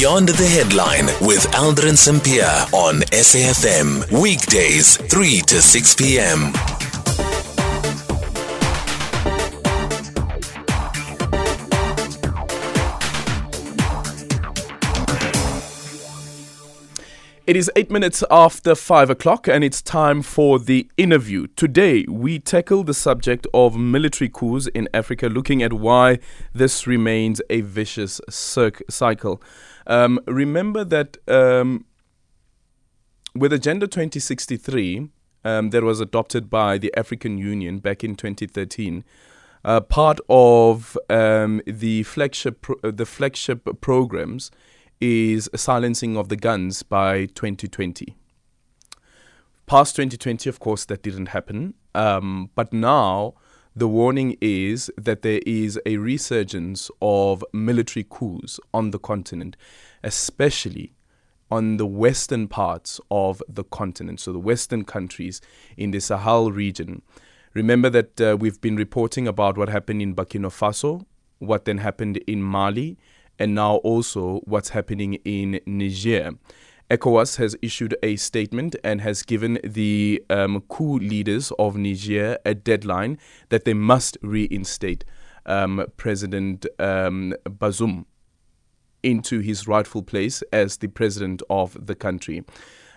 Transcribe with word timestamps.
Beyond 0.00 0.30
the 0.30 0.48
Headline 0.48 1.06
with 1.24 1.46
Aldrin 1.52 1.96
Sampear 1.96 2.48
on 2.72 3.02
SAFM. 3.12 4.10
Weekdays, 4.20 4.96
3 4.96 5.40
to 5.42 5.62
6 5.62 5.94
p.m. 5.94 6.52
It 17.46 17.56
is 17.56 17.70
eight 17.76 17.90
minutes 17.90 18.24
after 18.32 18.74
five 18.74 19.10
o'clock, 19.10 19.46
and 19.46 19.62
it's 19.62 19.80
time 19.80 20.22
for 20.22 20.58
the 20.58 20.88
interview. 20.96 21.46
Today, 21.54 22.04
we 22.08 22.40
tackle 22.40 22.82
the 22.82 22.94
subject 22.94 23.46
of 23.54 23.76
military 23.76 24.28
coups 24.28 24.66
in 24.68 24.88
Africa, 24.92 25.28
looking 25.28 25.62
at 25.62 25.72
why 25.72 26.18
this 26.52 26.88
remains 26.88 27.40
a 27.48 27.60
vicious 27.60 28.20
cycle. 28.28 29.40
Um, 29.86 30.20
remember 30.26 30.84
that 30.84 31.16
um, 31.28 31.84
with 33.34 33.52
Agenda 33.52 33.86
2063, 33.86 35.08
um, 35.44 35.70
that 35.70 35.82
was 35.82 36.00
adopted 36.00 36.48
by 36.48 36.78
the 36.78 36.92
African 36.96 37.38
Union 37.38 37.78
back 37.78 38.02
in 38.02 38.16
2013. 38.16 39.04
Uh, 39.64 39.80
part 39.80 40.20
of 40.28 40.98
um, 41.08 41.62
the 41.66 42.02
flagship 42.02 42.62
pro- 42.62 42.90
the 42.90 43.06
flagship 43.06 43.80
programs 43.80 44.50
is 45.00 45.48
silencing 45.54 46.16
of 46.16 46.28
the 46.28 46.36
guns 46.36 46.82
by 46.82 47.26
2020. 47.26 48.16
Past 49.66 49.96
2020, 49.96 50.48
of 50.50 50.60
course, 50.60 50.84
that 50.84 51.02
didn't 51.02 51.26
happen. 51.26 51.74
Um, 51.94 52.50
but 52.54 52.72
now 52.72 53.34
the 53.76 53.88
warning 53.88 54.36
is 54.40 54.90
that 54.96 55.22
there 55.22 55.40
is 55.44 55.80
a 55.84 55.96
resurgence 55.96 56.90
of 57.02 57.44
military 57.52 58.06
coups 58.08 58.60
on 58.72 58.92
the 58.92 58.98
continent, 58.98 59.56
especially 60.04 60.92
on 61.50 61.76
the 61.76 61.86
western 61.86 62.46
parts 62.46 63.00
of 63.10 63.42
the 63.48 63.64
continent, 63.64 64.20
so 64.20 64.32
the 64.32 64.38
western 64.38 64.84
countries 64.84 65.40
in 65.76 65.90
the 65.90 66.00
Sahel 66.00 66.52
region. 66.52 67.02
Remember 67.52 67.90
that 67.90 68.20
uh, 68.20 68.36
we've 68.38 68.60
been 68.60 68.76
reporting 68.76 69.26
about 69.26 69.58
what 69.58 69.68
happened 69.68 70.02
in 70.02 70.14
Burkina 70.14 70.50
Faso, 70.50 71.04
what 71.38 71.64
then 71.64 71.78
happened 71.78 72.18
in 72.26 72.42
Mali, 72.42 72.96
and 73.38 73.54
now 73.54 73.76
also 73.76 74.40
what's 74.44 74.68
happening 74.70 75.14
in 75.24 75.60
Niger. 75.66 76.32
ECOWAS 76.94 77.38
has 77.38 77.56
issued 77.60 77.96
a 78.04 78.14
statement 78.14 78.76
and 78.84 79.00
has 79.00 79.24
given 79.24 79.58
the 79.64 80.22
um, 80.30 80.60
coup 80.68 81.00
leaders 81.00 81.50
of 81.58 81.76
Niger 81.76 82.38
a 82.44 82.54
deadline 82.54 83.18
that 83.48 83.64
they 83.64 83.74
must 83.74 84.16
reinstate 84.22 85.04
um, 85.44 85.84
President 85.96 86.66
um, 86.78 87.34
Bazoum 87.44 88.04
into 89.02 89.40
his 89.40 89.66
rightful 89.66 90.04
place 90.04 90.42
as 90.52 90.76
the 90.76 90.86
president 90.86 91.42
of 91.50 91.76
the 91.84 91.96
country. 91.96 92.44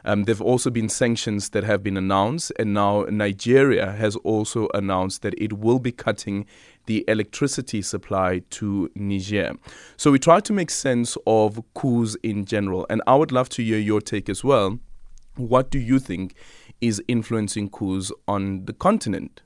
Um, 0.06 0.23
there 0.23 0.36
have 0.36 0.42
also 0.42 0.70
been 0.70 0.90
sanctions 0.90 1.50
that 1.50 1.64
have 1.64 1.84
been 1.84 1.98
announced, 1.98 2.52
and 2.59 2.73
now 2.73 3.03
Nigeria 3.09 3.92
has 3.92 4.16
also 4.17 4.70
announced 4.73 5.22
that 5.22 5.34
it 5.38 5.53
will 5.53 5.80
be 5.80 5.92
cutting 5.92 6.45
the 6.86 7.03
electricity 7.08 7.81
supply 7.81 8.42
to 8.52 8.90
Niger. 8.95 9.53
So 9.98 10.12
we 10.12 10.20
try 10.20 10.40
to 10.40 10.53
make 10.53 10.70
sense 10.70 11.18
of 11.28 11.62
coups 11.73 12.16
in 12.23 12.45
general, 12.45 12.86
and 12.90 13.02
I 13.08 13.16
would 13.16 13.31
love 13.31 13.50
to 13.50 13.64
hear 13.64 13.80
your 13.80 14.02
take 14.02 14.30
as 14.30 14.44
well. 14.44 14.80
What 15.36 15.70
do 15.70 15.80
you 15.80 16.00
think 16.00 16.36
is 16.81 17.02
influencing 17.08 17.70
coups 17.70 18.12
on 18.28 18.66
the 18.66 18.73
continent? 18.73 19.42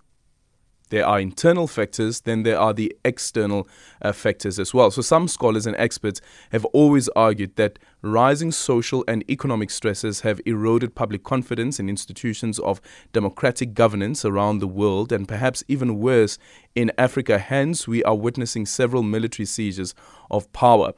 There 0.92 1.08
are 1.08 1.22
internal 1.22 1.68
factors, 1.68 2.22
then 2.22 2.44
there 2.44 2.60
are 2.60 2.74
the 2.74 2.94
external 3.06 3.66
uh, 4.02 4.12
factors 4.12 4.60
as 4.60 4.74
well. 4.74 4.92
So, 4.92 5.02
some 5.02 5.30
scholars 5.30 5.66
and 5.66 5.76
experts 5.78 6.20
have 6.52 6.66
always 6.66 7.08
argued 7.10 7.56
that 7.56 7.80
rising 8.02 8.52
social 8.52 9.06
and 9.08 9.24
economic 9.30 9.70
stresses 9.70 10.22
have 10.22 10.42
eroded 10.46 10.94
public 10.94 11.24
confidence 11.24 11.80
in 11.80 11.88
institutions 11.88 12.60
of 12.60 12.82
democratic 13.14 13.74
governance 13.74 14.26
around 14.26 14.60
the 14.60 14.68
world, 14.68 15.14
and 15.14 15.30
perhaps 15.30 15.64
even 15.70 15.98
worse, 15.98 16.38
in 16.76 16.92
Africa. 16.98 17.40
Hence, 17.40 17.88
we 17.88 18.04
are 18.04 18.16
witnessing 18.16 18.66
several 18.66 19.02
military 19.02 19.46
seizures 19.46 19.96
of 20.30 20.52
power 20.52 20.92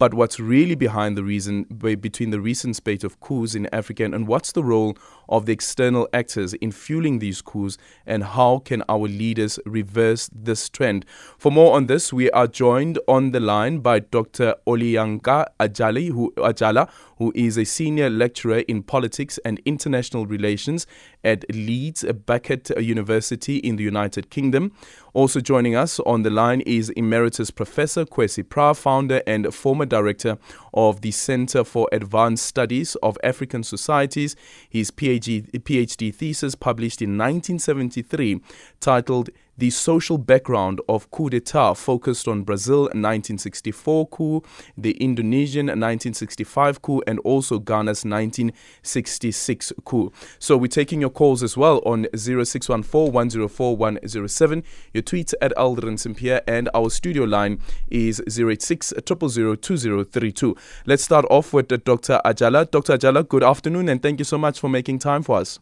but 0.00 0.14
what's 0.14 0.40
really 0.40 0.74
behind 0.74 1.14
the 1.14 1.22
reason 1.22 1.64
between 1.64 2.30
the 2.30 2.40
recent 2.40 2.74
spate 2.74 3.04
of 3.04 3.20
coups 3.20 3.54
in 3.54 3.68
Africa 3.70 4.04
and 4.04 4.26
what's 4.26 4.50
the 4.52 4.64
role 4.64 4.96
of 5.28 5.44
the 5.44 5.52
external 5.52 6.08
actors 6.14 6.54
in 6.54 6.72
fueling 6.72 7.18
these 7.18 7.42
coups 7.42 7.76
and 8.06 8.24
how 8.24 8.60
can 8.60 8.82
our 8.88 9.06
leaders 9.06 9.60
reverse 9.66 10.30
this 10.32 10.70
trend? 10.70 11.04
For 11.36 11.52
more 11.52 11.76
on 11.76 11.84
this, 11.84 12.14
we 12.14 12.30
are 12.30 12.46
joined 12.46 12.98
on 13.06 13.32
the 13.32 13.40
line 13.40 13.80
by 13.80 13.98
Dr. 13.98 14.54
Oliyanka 14.66 15.48
Ajali, 15.60 16.08
who, 16.08 16.32
Ajala, 16.38 16.88
who 17.18 17.30
is 17.34 17.58
a 17.58 17.64
senior 17.64 18.08
lecturer 18.08 18.60
in 18.60 18.82
politics 18.82 19.38
and 19.44 19.60
international 19.66 20.24
relations 20.24 20.86
at 21.24 21.44
Leeds 21.54 22.04
Beckett 22.26 22.70
University 22.78 23.56
in 23.58 23.76
the 23.76 23.84
United 23.84 24.30
Kingdom. 24.30 24.72
Also 25.12 25.40
joining 25.40 25.74
us 25.74 25.98
on 26.00 26.22
the 26.22 26.30
line 26.30 26.60
is 26.62 26.90
Emeritus 26.90 27.50
Professor 27.50 28.04
Kwesi 28.04 28.48
Prah, 28.48 28.74
founder 28.74 29.22
and 29.26 29.52
former 29.52 29.84
director 29.84 30.38
of 30.72 31.00
the 31.00 31.10
Center 31.10 31.64
for 31.64 31.88
Advanced 31.92 32.46
Studies 32.46 32.94
of 32.96 33.18
African 33.24 33.62
Societies. 33.62 34.36
His 34.68 34.90
PhD, 34.90 35.50
PhD 35.50 36.14
thesis 36.14 36.54
published 36.54 37.02
in 37.02 37.18
1973 37.18 38.40
titled 38.80 39.30
the 39.60 39.70
social 39.70 40.16
background 40.16 40.80
of 40.88 41.10
coup 41.10 41.28
d'etat 41.28 41.74
focused 41.74 42.26
on 42.26 42.42
Brazil 42.42 42.84
1964 42.94 44.08
coup, 44.08 44.42
the 44.76 44.92
Indonesian 44.92 45.66
1965 45.66 46.80
coup, 46.80 47.02
and 47.06 47.18
also 47.20 47.58
Ghana's 47.58 48.04
1966 48.04 49.74
coup. 49.84 50.10
So 50.38 50.56
we're 50.56 50.66
taking 50.68 51.02
your 51.02 51.10
calls 51.10 51.42
as 51.42 51.58
well 51.58 51.82
on 51.84 52.06
0614 52.16 53.12
104 53.12 53.76
107, 53.76 54.64
your 54.94 55.02
tweets 55.02 55.34
at 55.42 55.52
Aldrin 55.56 55.98
Sampear, 55.98 56.40
and 56.48 56.70
our 56.74 56.88
studio 56.88 57.24
line 57.24 57.60
is 57.90 58.22
086 58.26 58.94
2032. 59.04 60.56
Let's 60.86 61.04
start 61.04 61.26
off 61.28 61.52
with 61.52 61.68
Dr. 61.68 62.18
Ajala. 62.24 62.70
Dr. 62.70 62.96
Ajala, 62.96 63.28
good 63.28 63.44
afternoon, 63.44 63.90
and 63.90 64.02
thank 64.02 64.20
you 64.20 64.24
so 64.24 64.38
much 64.38 64.58
for 64.58 64.70
making 64.70 65.00
time 65.00 65.22
for 65.22 65.36
us. 65.36 65.58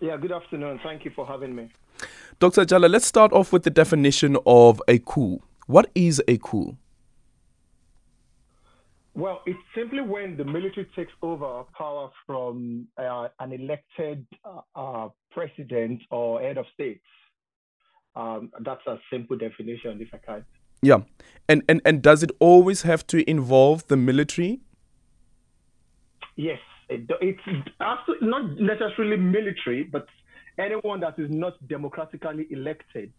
Yeah, 0.00 0.16
good 0.16 0.32
afternoon. 0.32 0.80
Thank 0.82 1.04
you 1.04 1.10
for 1.10 1.26
having 1.26 1.54
me. 1.54 1.68
Dr. 2.38 2.64
Jala, 2.64 2.86
let's 2.86 3.06
start 3.06 3.32
off 3.32 3.52
with 3.52 3.62
the 3.62 3.70
definition 3.70 4.36
of 4.46 4.82
a 4.88 4.98
coup. 4.98 5.40
What 5.66 5.90
is 5.94 6.22
a 6.28 6.38
coup? 6.38 6.76
Well, 9.14 9.40
it's 9.46 9.58
simply 9.74 10.02
when 10.02 10.36
the 10.36 10.44
military 10.44 10.86
takes 10.94 11.12
over 11.22 11.64
power 11.76 12.10
from 12.26 12.86
uh, 12.98 13.28
an 13.40 13.52
elected 13.52 14.26
uh, 14.44 14.60
uh, 14.74 15.08
president 15.30 16.02
or 16.10 16.42
head 16.42 16.58
of 16.58 16.66
state. 16.74 17.00
Um, 18.14 18.50
that's 18.60 18.86
a 18.86 18.98
simple 19.10 19.38
definition, 19.38 20.02
if 20.02 20.08
I 20.12 20.18
can. 20.18 20.44
Yeah, 20.82 21.00
and 21.48 21.62
and 21.68 21.80
and 21.86 22.02
does 22.02 22.22
it 22.22 22.30
always 22.40 22.82
have 22.82 23.06
to 23.06 23.28
involve 23.28 23.86
the 23.88 23.96
military? 23.96 24.60
Yes, 26.36 26.58
it, 26.90 27.10
it's 27.22 27.40
not 28.20 28.60
necessarily 28.60 29.16
military, 29.16 29.84
but 29.84 30.06
anyone 30.58 31.00
that 31.00 31.18
is 31.18 31.30
not 31.30 31.54
democratically 31.68 32.46
elected 32.50 33.12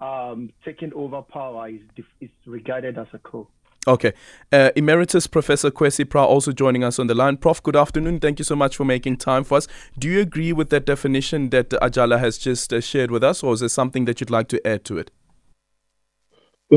um, 0.00 0.50
taking 0.64 0.92
over 0.94 1.22
power 1.22 1.68
is, 1.68 1.80
is 2.20 2.30
regarded 2.46 2.98
as 2.98 3.06
a 3.12 3.18
coup. 3.18 3.46
Okay. 3.88 4.12
Uh, 4.50 4.70
Emeritus 4.74 5.28
Professor 5.28 5.70
Kwesi 5.70 6.08
Prah 6.08 6.24
also 6.24 6.50
joining 6.50 6.82
us 6.82 6.98
on 6.98 7.06
the 7.06 7.14
line. 7.14 7.36
Prof, 7.36 7.62
good 7.62 7.76
afternoon. 7.76 8.18
Thank 8.18 8.40
you 8.40 8.44
so 8.44 8.56
much 8.56 8.76
for 8.76 8.84
making 8.84 9.18
time 9.18 9.44
for 9.44 9.58
us. 9.58 9.68
Do 9.96 10.08
you 10.08 10.20
agree 10.20 10.52
with 10.52 10.70
that 10.70 10.86
definition 10.86 11.50
that 11.50 11.70
Ajala 11.70 12.18
has 12.18 12.36
just 12.36 12.72
uh, 12.72 12.80
shared 12.80 13.12
with 13.12 13.22
us, 13.22 13.44
or 13.44 13.54
is 13.54 13.60
there 13.60 13.68
something 13.68 14.04
that 14.06 14.20
you'd 14.20 14.30
like 14.30 14.48
to 14.48 14.66
add 14.66 14.84
to 14.86 14.98
it? 14.98 15.12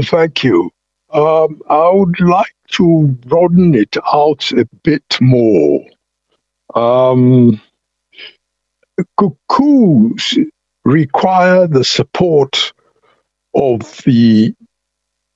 Thank 0.03 0.43
you. 0.43 0.69
Um, 1.11 1.59
I 1.67 1.89
would 1.89 2.19
like 2.19 2.53
to 2.73 3.07
broaden 3.25 3.73
it 3.73 3.97
out 4.13 4.51
a 4.51 4.65
bit 4.83 5.17
more. 5.19 5.83
Um, 6.75 7.59
coups 9.49 10.37
require 10.85 11.67
the 11.67 11.83
support 11.83 12.73
of 13.55 13.79
the 14.05 14.53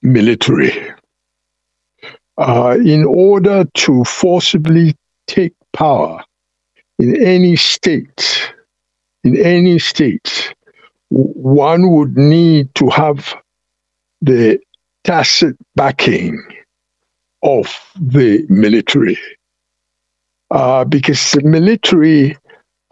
military 0.02 0.94
uh, 2.38 2.78
in 2.84 3.06
order 3.06 3.66
to 3.76 4.04
forcibly 4.04 4.96
take 5.28 5.54
power 5.74 6.24
in 7.00 7.22
any 7.24 7.56
state. 7.56 8.54
In 9.24 9.38
any 9.38 9.80
state, 9.80 10.54
one 11.10 11.90
would 11.92 12.18
need 12.18 12.74
to 12.76 12.90
have 12.90 13.36
the 14.22 14.60
tacit 15.04 15.56
backing 15.76 16.44
of 17.42 17.68
the 18.00 18.46
military. 18.50 19.18
Uh, 20.52 20.84
because 20.86 21.32
the 21.32 21.42
military 21.44 22.38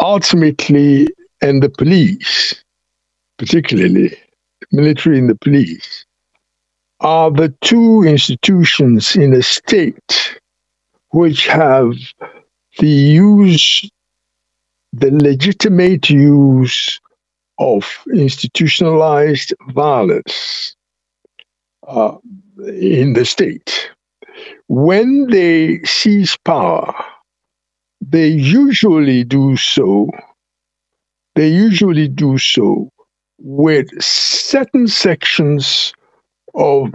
ultimately, 0.01 1.07
and 1.41 1.63
the 1.63 1.69
police, 1.69 2.63
particularly, 3.37 4.17
military 4.71 5.19
and 5.19 5.29
the 5.29 5.35
police, 5.35 6.05
are 6.99 7.31
the 7.31 7.53
two 7.61 8.03
institutions 8.03 9.15
in 9.15 9.33
a 9.33 9.41
state 9.41 10.37
which 11.09 11.47
have 11.47 11.93
the 12.79 12.87
use, 12.87 13.89
the 14.93 15.11
legitimate 15.11 16.09
use 16.09 16.99
of 17.59 17.85
institutionalized 18.13 19.53
violence 19.69 20.75
uh, 21.87 22.17
in 22.67 23.13
the 23.13 23.25
state. 23.25 23.89
When 24.67 25.27
they 25.27 25.81
seize 25.83 26.37
power, 26.45 26.93
they 28.01 28.27
usually 28.27 29.23
do 29.23 29.55
so. 29.55 30.09
They 31.35 31.47
usually 31.47 32.07
do 32.07 32.37
so 32.37 32.89
with 33.39 33.89
certain 34.01 34.87
sections 34.87 35.93
of 36.53 36.93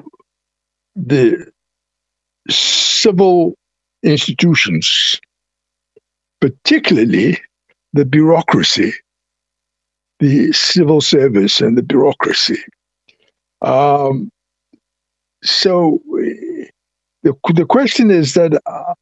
the 0.94 1.50
civil 2.50 3.54
institutions, 4.02 5.20
particularly 6.40 7.40
the 7.92 8.04
bureaucracy, 8.04 8.92
the 10.18 10.52
civil 10.52 11.00
service, 11.00 11.60
and 11.60 11.78
the 11.78 11.82
bureaucracy. 11.82 12.62
Um, 13.62 14.30
so 15.42 16.00
the, 17.22 17.34
the 17.54 17.64
question 17.64 18.10
is 18.10 18.34
that 18.34 18.60
uh, 18.66 18.94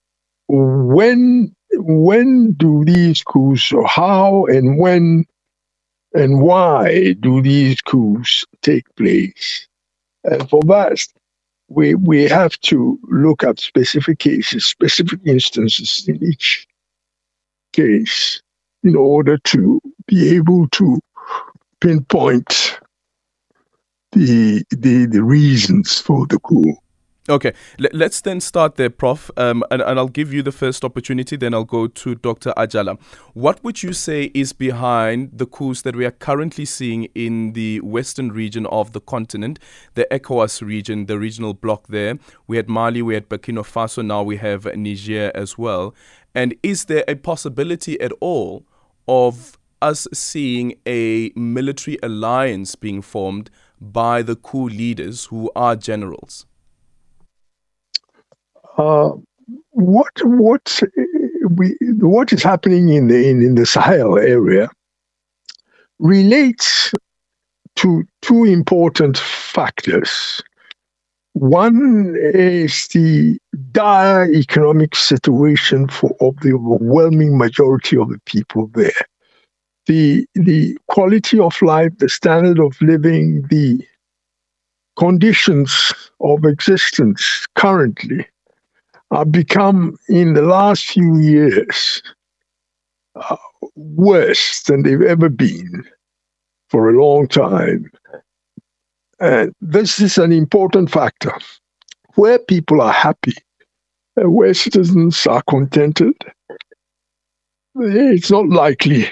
when 0.49 1.55
when 1.79 2.53
do 2.53 2.85
these 2.85 3.23
coups, 3.23 3.73
or 3.73 3.87
how 3.87 4.47
and 4.47 4.79
when 4.79 5.27
and 6.15 6.41
why 6.41 7.15
do 7.21 7.43
these 7.43 7.81
coups 7.81 8.45
take 8.63 8.85
place? 8.97 9.67
And 10.23 10.49
for 10.49 10.63
that, 10.63 11.05
we, 11.69 11.95
we 11.95 12.25
have 12.25 12.59
to 12.61 12.99
look 13.05 13.43
at 13.43 13.59
specific 13.61 14.21
cases, 14.21 14.65
specific 14.65 15.21
instances 15.27 16.07
in 16.07 16.23
each 16.23 16.67
case 17.73 18.41
in 18.83 18.97
order 18.97 19.39
to 19.39 19.81
be 20.07 20.35
able 20.37 20.69
to 20.69 21.01
pinpoint 21.81 22.79
the, 24.13 24.63
the, 24.71 25.07
the 25.07 25.23
reasons 25.23 25.99
for 25.99 26.27
the 26.29 26.39
coup. 26.41 26.77
Okay, 27.27 27.55
let's 27.79 28.21
then 28.21 28.39
start 28.39 28.75
there, 28.75 28.91
Prof. 28.91 29.31
Um, 29.39 29.65
and, 29.71 29.81
and, 29.81 29.99
I'll 29.99 30.09
give 30.09 30.31
you 30.31 30.43
the 30.43 30.53
first 30.53 30.85
opportunity, 30.85 31.37
then 31.37 31.55
I'll 31.55 31.65
go 31.65 31.87
to 31.87 32.15
Dr. 32.17 32.53
Ajala. 32.55 33.01
What 33.33 33.65
would 33.65 33.83
you 33.83 33.95
say 33.95 34.31
is 34.35 34.53
behind 34.53 35.31
the 35.33 35.47
coups 35.47 35.81
that 35.83 35.97
we 35.97 36.05
are 36.05 36.11
currently 36.11 36.67
seeing 36.67 37.05
in 37.15 37.55
the 37.55 37.81
western 37.81 38.31
region 38.31 38.67
of 38.67 38.93
the 38.93 39.01
continent, 39.01 39.59
the 39.95 40.07
ECOWAS 40.11 40.61
region, 40.61 41.07
the 41.07 41.19
regional 41.19 41.55
bloc 41.55 41.87
there? 41.89 42.19
We 42.47 42.59
had 42.59 42.69
Mali, 42.69 43.01
we 43.01 43.15
had 43.15 43.31
Burkina 43.31 43.63
Faso, 43.65 44.05
now 44.05 44.23
we 44.23 44.37
have 44.37 44.67
Niger 44.77 45.33
as 45.35 45.57
well. 45.57 45.95
And 46.35 46.55
is 46.63 46.85
there 46.85 47.05
a 47.09 47.15
possibility 47.15 47.99
at 48.03 48.13
all 48.21 48.67
of 49.09 49.57
us 49.81 50.07
seeing 50.13 50.75
a 50.87 51.33
military 51.35 51.99
alliance 52.03 52.75
being 52.75 53.01
formed 53.01 53.49
by 53.81 54.21
the 54.21 54.37
coup 54.37 54.69
leaders 54.69 55.25
who 55.27 55.51
are 55.57 55.75
generals? 55.75 56.45
Uh, 58.77 59.13
what 59.71 60.13
what 60.25 60.81
we 61.51 61.77
what 62.01 62.33
is 62.33 62.43
happening 62.43 62.89
in 62.89 63.09
the 63.09 63.29
in, 63.29 63.43
in 63.43 63.55
the 63.55 63.67
Sahel 63.67 64.19
area 64.19 64.69
relates 65.99 66.93
to 67.77 68.05
two 68.23 68.45
important 68.45 69.19
factors. 69.19 70.43
One 71.35 72.15
is 72.17 72.87
the 72.89 73.39
dire 73.73 74.33
economic 74.33 74.95
situation 74.95 75.89
for 75.89 76.17
of 76.21 76.37
the 76.41 76.55
overwhelming 76.55 77.37
majority 77.37 77.97
of 77.97 78.09
the 78.09 78.21
people 78.27 78.69
there. 78.75 78.93
The 79.87 80.27
the 80.35 80.79
quality 80.89 81.39
of 81.39 81.61
life, 81.61 81.93
the 81.99 82.09
standard 82.09 82.59
of 82.59 82.81
living, 82.81 83.43
the 83.51 83.85
conditions 84.97 85.93
of 86.21 86.45
existence 86.45 87.47
currently 87.57 88.27
have 89.15 89.31
become, 89.31 89.97
in 90.09 90.35
the 90.35 90.43
last 90.43 90.87
few 90.87 91.19
years, 91.19 92.03
uh, 93.15 93.37
worse 93.77 94.63
than 94.65 94.83
they've 94.83 95.03
ever 95.03 95.29
been 95.29 95.85
for 96.69 96.89
a 96.89 97.01
long 97.01 97.29
time. 97.29 97.91
And 99.21 99.55
this 99.61 100.01
is 100.01 100.19
an 100.19 100.33
important 100.33 100.91
factor. 100.91 101.33
Where 102.17 102.39
people 102.39 102.81
are 102.81 102.93
happy, 102.93 103.35
uh, 104.21 104.29
where 104.29 104.53
citizens 104.55 105.27
are 105.27 105.43
contented, 105.49 106.17
it's 107.77 108.31
not 108.31 108.49
likely 108.49 109.09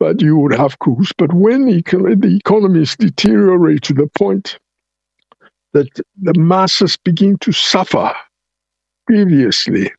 that 0.00 0.20
you 0.20 0.36
would 0.38 0.54
have 0.54 0.78
coups. 0.78 1.12
But 1.16 1.32
when 1.34 1.66
the 1.66 2.36
economies 2.36 2.96
deteriorate 2.96 3.82
to 3.82 3.94
the 3.94 4.06
point 4.06 4.58
that 5.72 5.88
the 6.20 6.34
masses 6.34 6.96
begin 6.96 7.36
to 7.38 7.52
suffer 7.52 8.14
previously, 9.06 9.92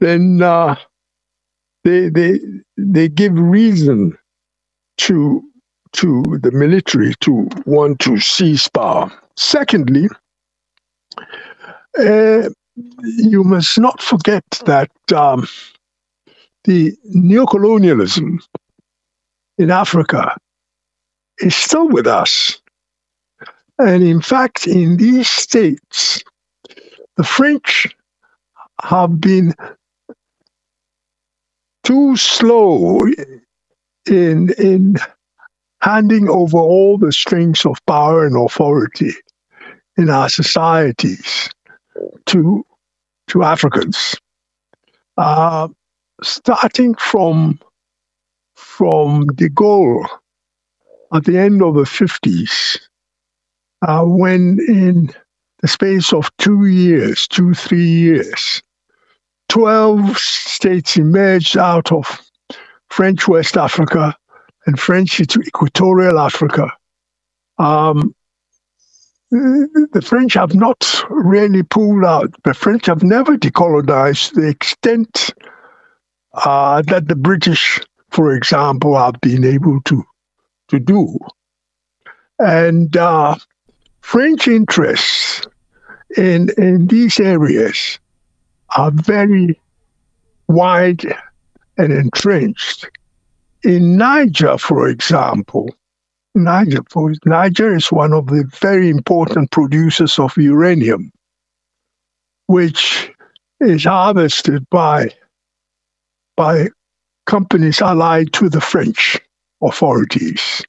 then 0.00 0.42
uh, 0.42 0.76
they 1.84 2.08
they 2.10 2.40
they 2.76 3.08
give 3.08 3.38
reason 3.38 4.16
to 4.98 5.42
to 5.92 6.22
the 6.42 6.50
military 6.52 7.14
to 7.20 7.48
want 7.66 7.98
to 8.00 8.18
seize 8.18 8.68
power. 8.68 9.10
Secondly, 9.36 10.08
uh, 11.98 12.48
you 13.02 13.44
must 13.44 13.78
not 13.78 14.02
forget 14.02 14.44
that 14.66 14.90
um, 15.14 15.46
the 16.64 16.92
neocolonialism 17.14 18.38
in 19.58 19.70
Africa 19.70 20.36
is 21.38 21.54
still 21.54 21.88
with 21.88 22.06
us. 22.06 22.60
And 23.78 24.02
in 24.02 24.20
fact, 24.20 24.66
in 24.66 24.96
these 24.96 25.28
states, 25.28 26.22
the 27.16 27.24
French 27.24 27.96
have 28.82 29.20
been 29.20 29.54
too 31.84 32.16
slow 32.16 33.00
in 34.06 34.50
in 34.58 34.96
handing 35.80 36.28
over 36.28 36.58
all 36.58 36.98
the 36.98 37.12
strings 37.12 37.64
of 37.64 37.78
power 37.86 38.26
and 38.26 38.36
authority 38.36 39.12
in 39.96 40.10
our 40.10 40.28
societies 40.28 41.50
to 42.26 42.64
to 43.28 43.42
Africans, 43.42 44.14
uh, 45.16 45.68
starting 46.22 46.94
from 46.96 47.58
from 48.54 49.26
De 49.28 49.48
Gaulle 49.48 50.06
at 51.14 51.24
the 51.24 51.38
end 51.38 51.62
of 51.62 51.74
the 51.74 51.86
fifties, 51.86 52.78
uh, 53.86 54.02
when 54.04 54.58
in 54.68 55.10
the 55.66 55.72
space 55.72 56.12
of 56.12 56.30
two 56.36 56.66
years, 56.66 57.26
two, 57.26 57.52
three 57.52 57.88
years, 57.88 58.62
12 59.48 60.16
states 60.16 60.96
emerged 60.96 61.58
out 61.58 61.90
of 61.90 62.06
French 62.88 63.26
West 63.26 63.56
Africa 63.56 64.16
and 64.66 64.78
French 64.78 65.18
Equatorial 65.18 66.20
Africa. 66.20 66.70
Um, 67.58 68.14
the 69.32 70.04
French 70.06 70.34
have 70.34 70.54
not 70.54 71.02
really 71.10 71.64
pulled 71.64 72.04
out. 72.04 72.32
The 72.44 72.54
French 72.54 72.86
have 72.86 73.02
never 73.02 73.36
decolonized 73.36 74.34
the 74.34 74.46
extent 74.46 75.34
uh, 76.34 76.80
that 76.82 77.08
the 77.08 77.16
British, 77.16 77.80
for 78.10 78.36
example, 78.36 78.96
have 78.96 79.20
been 79.20 79.44
able 79.44 79.80
to 79.86 80.04
to 80.68 80.78
do. 80.78 81.18
And 82.38 82.96
uh, 82.96 83.34
French 84.00 84.46
interests 84.46 85.44
in, 86.16 86.50
in 86.56 86.86
these 86.86 87.18
areas 87.18 87.98
are 88.76 88.90
very 88.90 89.58
wide 90.48 91.04
and 91.78 91.92
entrenched. 91.92 92.88
In 93.62 93.96
Niger, 93.96 94.58
for 94.58 94.88
example, 94.88 95.74
Niger, 96.34 96.82
for, 96.90 97.12
Niger 97.24 97.74
is 97.74 97.90
one 97.90 98.12
of 98.12 98.26
the 98.26 98.44
very 98.60 98.90
important 98.90 99.50
producers 99.50 100.18
of 100.18 100.36
uranium, 100.36 101.10
which 102.46 103.10
is 103.60 103.84
harvested 103.84 104.68
by, 104.70 105.10
by 106.36 106.68
companies 107.24 107.80
allied 107.80 108.32
to 108.34 108.48
the 108.48 108.60
French 108.60 109.18
authorities. 109.62 110.62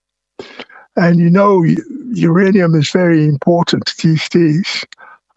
And 0.96 1.20
you 1.20 1.29
know, 1.29 1.63
uranium 2.12 2.74
is 2.74 2.89
very 2.89 3.25
important 3.25 3.94
these 4.01 4.27
days. 4.29 4.86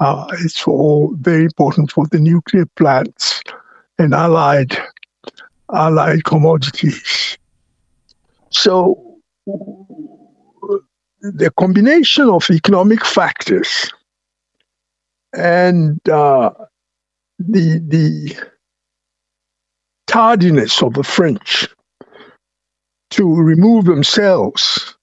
Uh, 0.00 0.26
it's 0.40 0.66
all 0.66 1.14
very 1.20 1.44
important 1.44 1.92
for 1.92 2.06
the 2.06 2.18
nuclear 2.18 2.64
plants 2.76 3.42
and 3.98 4.14
allied 4.14 4.76
allied 5.72 6.24
commodities. 6.24 7.36
So 8.48 9.18
the 11.20 11.52
combination 11.58 12.28
of 12.30 12.50
economic 12.50 13.04
factors 13.04 13.92
and 15.34 16.00
uh, 16.08 16.50
the 17.38 17.78
the 17.86 18.36
tardiness 20.06 20.82
of 20.82 20.94
the 20.94 21.04
French 21.04 21.68
to 23.10 23.34
remove 23.34 23.84
themselves 23.84 24.96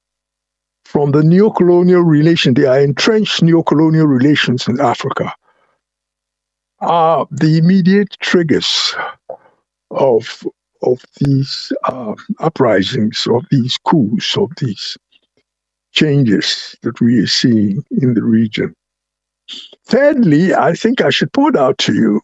from 0.88 1.12
the 1.12 1.22
neo-colonial 1.22 2.02
relation, 2.02 2.58
are 2.66 2.80
entrenched 2.80 3.44
neo-colonial 3.44 4.08
relations 4.08 4.70
in 4.70 4.80
Africa, 4.80 5.34
are 6.80 7.28
the 7.30 7.58
immediate 7.58 8.16
triggers 8.22 8.96
of 9.92 10.44
of 10.84 11.04
these 11.20 11.74
uh, 11.86 12.16
uprisings, 12.40 13.28
of 13.30 13.44
these 13.52 13.78
coups, 13.80 14.38
of 14.38 14.50
these 14.62 14.98
changes 15.92 16.78
that 16.84 17.02
we 17.02 17.20
are 17.22 17.28
seeing 17.28 17.84
in 17.92 18.14
the 18.14 18.24
region. 18.24 18.74
Thirdly, 19.86 20.54
I 20.54 20.74
think 20.74 21.02
I 21.02 21.10
should 21.10 21.34
point 21.34 21.58
out 21.58 21.78
to 21.80 21.94
you 21.94 22.22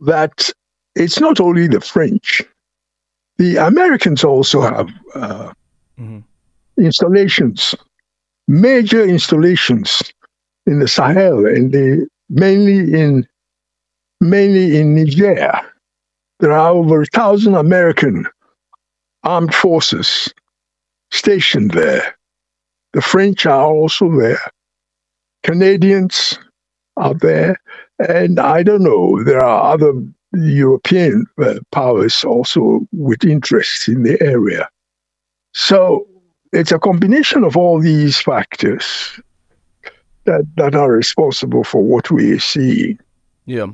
that 0.00 0.50
it's 0.94 1.18
not 1.18 1.40
only 1.40 1.66
the 1.66 1.80
French, 1.80 2.42
the 3.38 3.56
Americans 3.56 4.22
also 4.22 4.60
have 4.60 4.88
uh, 5.14 5.52
mm-hmm. 5.98 6.20
Installations, 6.78 7.74
major 8.48 9.04
installations 9.04 10.02
in 10.66 10.80
the 10.80 10.88
Sahel, 10.88 11.46
and 11.46 11.72
they 11.72 11.98
mainly 12.28 13.00
in 13.00 13.26
mainly 14.20 14.78
in 14.78 14.94
Niger. 14.94 15.60
There 16.40 16.52
are 16.52 16.70
over 16.70 17.02
a 17.02 17.06
thousand 17.06 17.54
American 17.54 18.26
armed 19.24 19.54
forces 19.54 20.32
stationed 21.10 21.72
there. 21.72 22.16
The 22.92 23.02
French 23.02 23.46
are 23.46 23.66
also 23.66 24.10
there. 24.18 24.40
Canadians 25.42 26.38
are 26.96 27.14
there. 27.14 27.56
And 28.08 28.38
I 28.38 28.62
don't 28.62 28.82
know, 28.82 29.22
there 29.22 29.42
are 29.42 29.72
other 29.72 29.92
European 30.34 31.26
uh, 31.42 31.54
powers 31.72 32.24
also 32.24 32.80
with 32.92 33.24
interests 33.24 33.88
in 33.88 34.02
the 34.02 34.20
area. 34.22 34.68
So 35.54 36.06
it's 36.56 36.72
a 36.72 36.78
combination 36.78 37.44
of 37.44 37.56
all 37.56 37.80
these 37.80 38.18
factors 38.18 39.20
that, 40.24 40.46
that 40.56 40.74
are 40.74 40.90
responsible 40.90 41.62
for 41.62 41.82
what 41.82 42.10
we 42.10 42.38
seeing. 42.38 42.98
Yeah. 43.44 43.66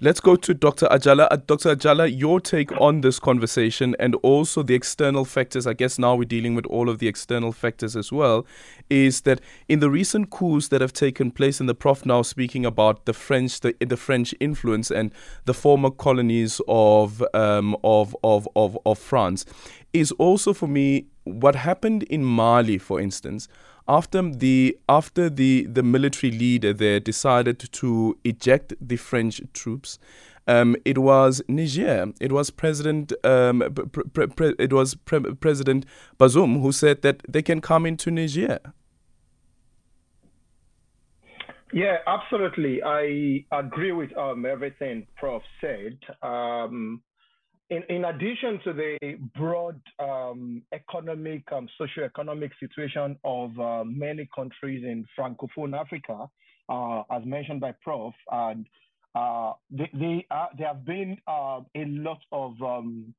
Let's 0.00 0.18
go 0.18 0.34
to 0.34 0.52
Dr. 0.52 0.86
Ajala. 0.86 1.28
Uh, 1.30 1.36
Dr. 1.36 1.76
Ajala, 1.76 2.12
your 2.12 2.40
take 2.40 2.72
on 2.80 3.02
this 3.02 3.20
conversation 3.20 3.94
and 4.00 4.16
also 4.16 4.64
the 4.64 4.74
external 4.74 5.24
factors. 5.24 5.68
I 5.68 5.72
guess 5.72 5.96
now 5.96 6.16
we're 6.16 6.24
dealing 6.24 6.56
with 6.56 6.66
all 6.66 6.88
of 6.88 6.98
the 6.98 7.06
external 7.06 7.52
factors 7.52 7.94
as 7.94 8.10
well. 8.10 8.44
Is 8.90 9.20
that 9.20 9.40
in 9.68 9.78
the 9.78 9.88
recent 9.88 10.30
coups 10.30 10.68
that 10.68 10.80
have 10.80 10.92
taken 10.92 11.30
place, 11.30 11.60
and 11.60 11.68
the 11.68 11.76
prof 11.76 12.04
now 12.04 12.22
speaking 12.22 12.66
about 12.66 13.06
the 13.06 13.12
French, 13.12 13.60
the, 13.60 13.74
the 13.78 13.96
French 13.96 14.34
influence 14.40 14.90
and 14.90 15.12
the 15.44 15.54
former 15.54 15.90
colonies 15.90 16.60
of 16.66 17.22
um, 17.32 17.76
of, 17.84 18.16
of 18.24 18.48
of 18.56 18.76
of 18.84 18.98
France, 18.98 19.46
is 19.92 20.10
also 20.12 20.52
for 20.52 20.66
me 20.66 21.06
what 21.24 21.54
happened 21.54 22.04
in 22.04 22.24
Mali, 22.24 22.78
for 22.78 23.00
instance 23.00 23.48
after 23.86 24.22
the 24.22 24.78
after 24.88 25.28
the 25.28 25.66
the 25.66 25.82
military 25.82 26.32
leader 26.32 26.72
there 26.72 27.00
decided 27.00 27.58
to 27.72 28.16
eject 28.24 28.72
the 28.80 28.96
French 28.96 29.40
troops, 29.52 29.98
um, 30.46 30.76
it 30.84 30.98
was 30.98 31.42
Niger. 31.48 32.12
It 32.20 32.32
was 32.32 32.50
President. 32.50 33.12
Um, 33.24 33.62
pre- 33.92 34.26
pre- 34.26 34.54
it 34.58 34.72
was 34.72 34.94
pre- 34.94 35.34
President 35.34 35.86
Bazoum 36.18 36.60
who 36.60 36.72
said 36.72 37.02
that 37.02 37.22
they 37.28 37.42
can 37.42 37.60
come 37.60 37.86
into 37.86 38.10
Niger. 38.10 38.58
Yeah, 41.72 41.96
absolutely. 42.06 42.82
I 42.84 43.44
agree 43.50 43.92
with 43.92 44.16
um, 44.16 44.46
everything 44.46 45.06
Prof 45.16 45.42
said. 45.60 45.98
Um, 46.22 47.02
in, 47.70 47.82
in 47.88 48.04
addition 48.04 48.60
to 48.64 48.72
the 48.72 49.18
broad 49.36 49.80
um, 49.98 50.23
economic, 50.94 51.42
um, 51.52 51.68
socio-economic 51.78 52.52
situation 52.60 53.16
of 53.24 53.58
uh, 53.58 53.84
many 53.84 54.28
countries 54.34 54.84
in 54.84 55.06
Francophone 55.18 55.78
Africa, 55.78 56.28
uh, 56.68 57.02
as 57.10 57.24
mentioned 57.24 57.60
by 57.60 57.72
Prof, 57.82 58.14
and 58.30 58.66
uh, 59.14 59.52
they, 59.70 59.90
they, 59.92 60.26
there 60.58 60.68
have 60.68 60.84
been 60.84 61.16
uh, 61.26 61.60
a 61.74 61.84
lot 61.86 62.18
of 62.32 62.60
um, 62.62 63.14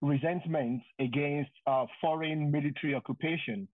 resentment 0.00 0.82
against 0.98 1.50
uh, 1.66 1.86
foreign 2.00 2.50
military 2.50 2.94
occupation. 2.94 3.66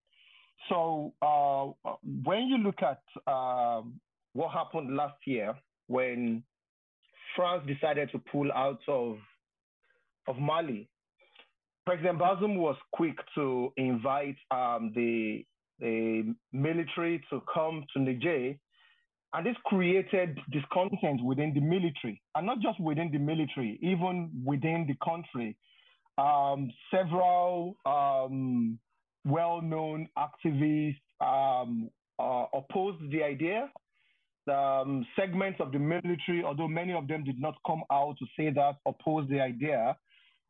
So 0.68 1.12
uh, 1.22 1.90
when 2.24 2.46
you 2.46 2.58
look 2.58 2.80
at 2.82 3.02
um, 3.30 4.00
what 4.32 4.52
happened 4.52 4.96
last 4.96 5.16
year 5.26 5.54
when 5.86 6.42
France 7.36 7.62
decided 7.66 8.10
to 8.12 8.18
pull 8.18 8.50
out 8.52 8.80
of 8.88 9.18
of 10.28 10.38
Mali, 10.38 10.88
President 11.86 12.18
Bazoum 12.18 12.56
was 12.56 12.74
quick 12.92 13.16
to 13.36 13.72
invite 13.76 14.36
um, 14.50 14.90
the, 14.96 15.46
the 15.78 16.34
military 16.52 17.22
to 17.30 17.40
come 17.54 17.84
to 17.92 18.02
Niger. 18.02 18.56
And 19.32 19.46
this 19.46 19.54
created 19.66 20.36
discontent 20.50 21.22
within 21.22 21.54
the 21.54 21.60
military, 21.60 22.20
and 22.34 22.44
not 22.46 22.58
just 22.60 22.80
within 22.80 23.12
the 23.12 23.18
military, 23.18 23.78
even 23.82 24.30
within 24.44 24.86
the 24.88 24.96
country. 25.04 25.56
Um, 26.18 26.72
several 26.90 27.76
um, 27.86 28.78
well 29.24 29.60
known 29.62 30.08
activists 30.18 30.96
um, 31.20 31.90
uh, 32.18 32.46
opposed 32.52 33.12
the 33.12 33.22
idea. 33.22 33.70
Um, 34.50 35.06
segments 35.16 35.60
of 35.60 35.70
the 35.70 35.78
military, 35.78 36.42
although 36.44 36.68
many 36.68 36.94
of 36.94 37.06
them 37.06 37.22
did 37.22 37.38
not 37.40 37.56
come 37.66 37.82
out 37.92 38.16
to 38.18 38.26
say 38.36 38.50
that, 38.50 38.76
opposed 38.86 39.28
the 39.28 39.40
idea 39.40 39.96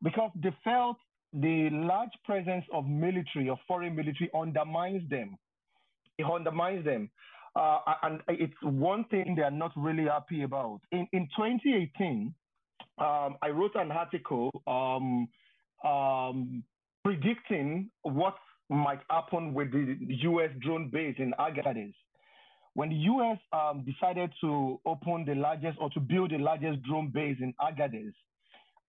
because 0.03 0.31
they 0.41 0.55
felt 0.63 0.97
the 1.33 1.69
large 1.71 2.11
presence 2.25 2.65
of 2.73 2.85
military 2.85 3.49
or 3.49 3.59
foreign 3.67 3.95
military 3.95 4.29
undermines 4.35 5.07
them. 5.09 5.37
It 6.17 6.25
undermines 6.25 6.85
them. 6.85 7.09
Uh, 7.55 7.79
and 8.03 8.21
it's 8.27 8.53
one 8.61 9.03
thing 9.05 9.33
they 9.35 9.41
are 9.41 9.51
not 9.51 9.71
really 9.75 10.05
happy 10.05 10.43
about. 10.43 10.79
In, 10.91 11.07
in 11.11 11.27
2018, 11.35 12.33
um, 12.99 13.35
I 13.41 13.49
wrote 13.49 13.75
an 13.75 13.91
article 13.91 14.51
um, 14.67 15.27
um, 15.89 16.63
predicting 17.03 17.89
what 18.03 18.35
might 18.69 18.99
happen 19.09 19.53
with 19.53 19.71
the 19.71 19.97
US 19.99 20.51
drone 20.61 20.89
base 20.89 21.15
in 21.17 21.33
Agadez. 21.39 21.93
When 22.73 22.89
the 22.89 22.95
US 22.95 23.39
um, 23.53 23.83
decided 23.85 24.31
to 24.41 24.79
open 24.85 25.25
the 25.25 25.33
largest 25.35 25.77
or 25.81 25.89
to 25.91 25.99
build 25.99 26.31
the 26.31 26.37
largest 26.37 26.83
drone 26.83 27.09
base 27.09 27.37
in 27.41 27.53
Agadez, 27.59 28.13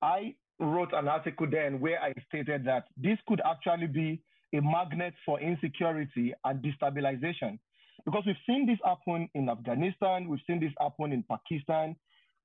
I 0.02 0.34
wrote 0.60 0.92
an 0.92 1.08
article 1.08 1.46
then 1.50 1.80
where 1.80 2.00
I 2.02 2.12
stated 2.28 2.64
that 2.64 2.84
this 2.96 3.18
could 3.26 3.40
actually 3.44 3.86
be 3.86 4.20
a 4.54 4.60
magnet 4.60 5.14
for 5.24 5.40
insecurity 5.40 6.32
and 6.44 6.62
destabilization. 6.62 7.58
Because 8.04 8.24
we've 8.26 8.36
seen 8.46 8.66
this 8.66 8.78
happen 8.84 9.28
in 9.34 9.48
Afghanistan, 9.48 10.28
we've 10.28 10.40
seen 10.46 10.60
this 10.60 10.72
happen 10.80 11.12
in 11.12 11.24
Pakistan. 11.24 11.96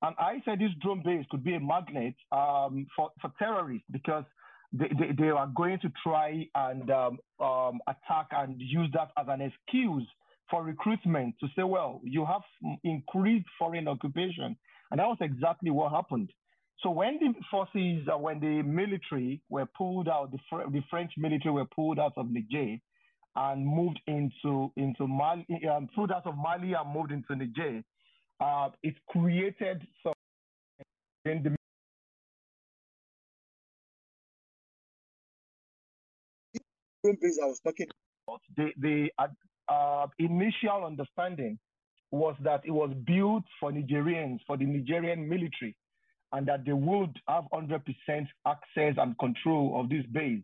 And 0.02 0.16
I 0.20 0.42
said 0.44 0.60
this 0.60 0.72
drone 0.82 1.02
base 1.04 1.26
could 1.32 1.44
be 1.44 1.56
a 1.56 1.60
magnet 1.60 2.16
um, 2.32 2.86
for, 2.96 3.12
for 3.22 3.32
terrorists 3.40 3.88
because 3.90 4.26
they, 4.74 4.90
they, 5.00 5.14
they, 5.18 5.30
are 5.30 5.50
going 5.56 5.80
to 5.80 5.92
try 6.04 6.48
and 6.56 6.92
um, 6.92 7.20
um, 7.40 7.80
attack 7.88 8.28
and 8.32 8.60
use 8.60 8.90
that 8.94 9.12
as 9.18 9.28
an 9.30 9.42
excuse 9.42 10.06
for 10.50 10.64
recruitment 10.64 11.36
to 11.40 11.48
say, 11.56 11.64
well, 11.64 12.02
you 12.04 12.26
have 12.26 12.42
increased 12.84 13.46
foreign 13.58 13.88
occupation. 13.88 14.58
And 14.92 15.00
that 15.00 15.08
was 15.08 15.18
exactly 15.22 15.72
what 15.72 15.92
happened. 15.92 16.32
So 16.82 16.90
when 16.90 17.18
the 17.20 17.34
forces, 17.50 18.08
uh, 18.12 18.18
when 18.18 18.40
the 18.40 18.62
military 18.62 19.42
were 19.50 19.66
pulled 19.78 20.10
out, 20.10 20.32
the, 20.32 20.40
Fr- 20.50 20.70
the, 20.72 20.82
French 20.90 21.12
military 21.18 21.54
were 21.54 21.66
pulled 21.66 22.00
out 22.00 22.14
of 22.18 22.28
Niger 22.30 22.78
and 23.36 23.66
moved 23.66 24.00
into 24.08 24.72
into 24.76 25.08
Mali, 25.08 25.46
um, 25.72 25.90
pulled 25.96 26.12
out 26.12 26.26
of 26.28 26.36
Mali 26.38 26.74
and 26.74 26.94
moved 26.94 27.12
into 27.12 27.36
Niger, 27.36 27.84
uh, 28.42 28.70
it 28.84 28.96
created 29.08 29.86
some 30.04 30.14
in 31.26 31.44
the 31.44 31.56
I 37.06 37.10
was 37.46 37.60
talking 37.66 37.88
about, 38.28 38.42
the, 38.56 38.70
the 38.80 39.10
uh, 39.18 39.28
uh, 39.72 40.08
initial 40.20 40.86
understanding 40.86 41.60
was 42.12 42.36
that 42.44 42.62
it 42.66 42.72
was 42.72 42.94
built 43.06 43.44
for 43.60 43.72
Nigerians, 43.72 44.40
for 44.48 44.56
the 44.56 44.66
Nigerian 44.66 45.28
military 45.28 45.76
and 46.34 46.48
that 46.48 46.66
they 46.66 46.74
would 46.74 47.20
have 47.28 47.46
100% 47.54 47.82
access 48.46 48.96
and 48.98 49.18
control 49.20 49.80
of 49.80 49.90
this 49.90 50.06
base. 50.12 50.42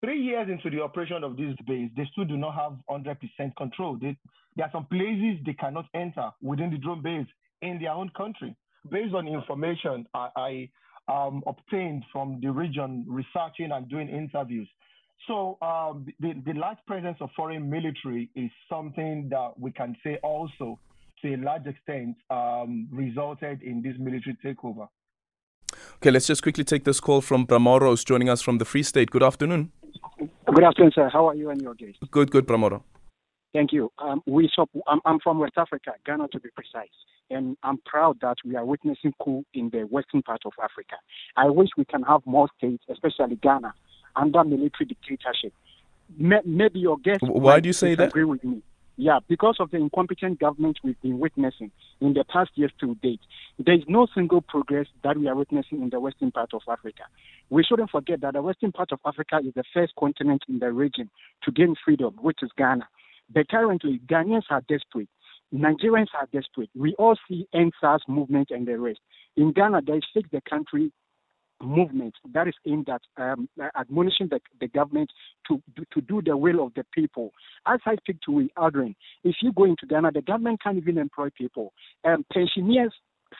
Three 0.00 0.22
years 0.22 0.48
into 0.48 0.70
the 0.70 0.82
operation 0.82 1.24
of 1.24 1.36
this 1.36 1.54
base, 1.66 1.90
they 1.96 2.08
still 2.12 2.24
do 2.24 2.36
not 2.36 2.54
have 2.54 2.76
100% 2.88 3.18
control. 3.56 3.98
They, 4.00 4.16
there 4.56 4.66
are 4.66 4.72
some 4.72 4.86
places 4.86 5.38
they 5.44 5.54
cannot 5.54 5.86
enter 5.92 6.30
within 6.40 6.70
the 6.70 6.78
drone 6.78 7.02
base 7.02 7.26
in 7.62 7.80
their 7.80 7.92
own 7.92 8.10
country. 8.16 8.54
Based 8.90 9.12
on 9.12 9.26
information 9.26 10.06
I, 10.14 10.28
I 10.36 10.70
um, 11.12 11.42
obtained 11.46 12.04
from 12.12 12.38
the 12.40 12.50
region, 12.50 13.04
researching 13.08 13.72
and 13.72 13.88
doing 13.88 14.08
interviews. 14.08 14.68
So 15.26 15.58
um, 15.60 16.06
the, 16.20 16.34
the 16.46 16.52
large 16.52 16.78
presence 16.86 17.18
of 17.20 17.30
foreign 17.34 17.68
military 17.68 18.30
is 18.36 18.50
something 18.70 19.28
that 19.30 19.58
we 19.58 19.72
can 19.72 19.96
say 20.04 20.18
also 20.22 20.78
to 21.22 21.34
a 21.34 21.36
large 21.36 21.66
extent, 21.66 22.16
um, 22.30 22.88
resulted 22.92 23.62
in 23.62 23.82
this 23.82 23.94
military 23.98 24.36
takeover. 24.44 24.88
Okay, 26.00 26.12
let's 26.12 26.28
just 26.28 26.44
quickly 26.44 26.62
take 26.62 26.84
this 26.84 27.00
call 27.00 27.20
from 27.20 27.44
Bramoro, 27.44 27.88
who's 27.88 28.04
joining 28.04 28.28
us 28.28 28.40
from 28.40 28.58
the 28.58 28.64
Free 28.64 28.84
State. 28.84 29.10
Good 29.10 29.24
afternoon. 29.24 29.72
Good 30.46 30.62
afternoon, 30.62 30.92
sir. 30.94 31.10
How 31.12 31.26
are 31.28 31.34
you 31.34 31.50
and 31.50 31.60
your 31.60 31.74
guests? 31.74 31.98
Good, 32.12 32.30
good, 32.30 32.46
Bramoro. 32.46 32.82
Thank 33.52 33.72
you. 33.72 33.90
Um, 33.98 34.22
we 34.24 34.48
I'm, 34.86 35.00
I'm, 35.04 35.18
from 35.18 35.40
West 35.40 35.54
Africa, 35.56 35.94
Ghana 36.06 36.28
to 36.28 36.38
be 36.38 36.50
precise, 36.50 36.94
and 37.30 37.56
I'm 37.64 37.78
proud 37.78 38.18
that 38.20 38.36
we 38.44 38.54
are 38.54 38.64
witnessing 38.64 39.12
coup 39.20 39.44
in 39.54 39.70
the 39.70 39.88
western 39.90 40.22
part 40.22 40.42
of 40.46 40.52
Africa. 40.62 40.94
I 41.36 41.46
wish 41.46 41.70
we 41.76 41.84
can 41.84 42.04
have 42.04 42.20
more 42.24 42.48
states, 42.56 42.84
especially 42.88 43.34
Ghana, 43.42 43.74
under 44.14 44.44
military 44.44 44.86
dictatorship. 44.86 45.52
maybe 46.16 46.78
your 46.78 46.98
guest. 46.98 47.22
Why 47.22 47.58
do 47.58 47.68
you 47.68 47.72
say 47.72 47.96
that? 47.96 48.10
Agree 48.10 48.22
with 48.22 48.44
me. 48.44 48.62
Yeah, 49.00 49.20
because 49.28 49.58
of 49.60 49.70
the 49.70 49.76
incompetent 49.76 50.40
government 50.40 50.80
we've 50.82 51.00
been 51.00 51.20
witnessing 51.20 51.70
in 52.00 52.14
the 52.14 52.24
past 52.24 52.50
years 52.56 52.72
to 52.80 52.96
date, 52.96 53.20
there 53.56 53.76
is 53.76 53.84
no 53.86 54.08
single 54.12 54.40
progress 54.40 54.88
that 55.04 55.16
we 55.16 55.28
are 55.28 55.36
witnessing 55.36 55.82
in 55.82 55.90
the 55.90 56.00
western 56.00 56.32
part 56.32 56.52
of 56.52 56.62
Africa. 56.68 57.04
We 57.48 57.62
shouldn't 57.62 57.90
forget 57.90 58.20
that 58.22 58.34
the 58.34 58.42
western 58.42 58.72
part 58.72 58.90
of 58.90 58.98
Africa 59.06 59.38
is 59.38 59.54
the 59.54 59.62
first 59.72 59.92
continent 59.96 60.42
in 60.48 60.58
the 60.58 60.72
region 60.72 61.10
to 61.44 61.52
gain 61.52 61.76
freedom, 61.84 62.16
which 62.20 62.42
is 62.42 62.50
Ghana. 62.58 62.88
But 63.32 63.48
currently, 63.48 64.00
Ghanaians 64.04 64.50
are 64.50 64.62
desperate. 64.68 65.08
Nigerians 65.54 66.08
are 66.20 66.26
desperate. 66.32 66.70
We 66.74 66.96
all 66.98 67.16
see 67.28 67.46
EndSARS 67.54 68.00
movement 68.08 68.50
and 68.50 68.66
the 68.66 68.80
rest. 68.80 68.98
In 69.36 69.52
Ghana, 69.52 69.82
they 69.86 70.00
Fix 70.12 70.28
the 70.32 70.40
Country 70.40 70.90
movement 71.60 72.14
that 72.32 72.48
is 72.48 72.54
aimed 72.66 72.88
at 72.88 73.02
um, 73.16 73.48
admonishing 73.76 74.28
the, 74.28 74.40
the 74.60 74.68
government 74.68 75.10
to, 75.46 75.60
to 75.92 76.00
do 76.00 76.22
the 76.22 76.36
will 76.36 76.64
of 76.64 76.72
the 76.74 76.84
people. 76.92 77.32
As 77.66 77.80
I 77.86 77.96
speak 77.96 78.20
to 78.26 78.48
Adrian, 78.62 78.94
if 79.24 79.36
you 79.42 79.52
go 79.52 79.64
into 79.64 79.86
Ghana, 79.86 80.12
the 80.12 80.22
government 80.22 80.62
can't 80.62 80.76
even 80.76 80.98
employ 80.98 81.28
people. 81.36 81.72
Um, 82.04 82.24
pensioners 82.32 82.92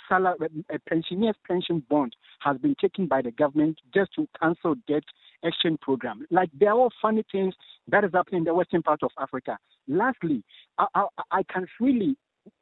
salary, 0.08 0.48
a 0.70 0.78
pensioners 0.88 1.36
pension 1.46 1.82
bond 1.88 2.14
has 2.40 2.58
been 2.58 2.74
taken 2.80 3.06
by 3.06 3.22
the 3.22 3.30
government 3.30 3.78
just 3.94 4.12
to 4.14 4.28
cancel 4.40 4.74
debt 4.86 5.04
exchange 5.42 5.80
program. 5.80 6.26
Like 6.30 6.50
there 6.58 6.70
are 6.70 6.78
all 6.78 6.92
funny 7.00 7.24
things 7.30 7.54
that 7.88 8.04
is 8.04 8.10
happening 8.12 8.40
in 8.40 8.44
the 8.44 8.54
western 8.54 8.82
part 8.82 9.02
of 9.02 9.10
Africa. 9.18 9.58
Lastly, 9.86 10.42
I, 10.78 10.86
I, 10.94 11.06
I 11.30 11.42
can 11.44 11.66
really 11.80 12.16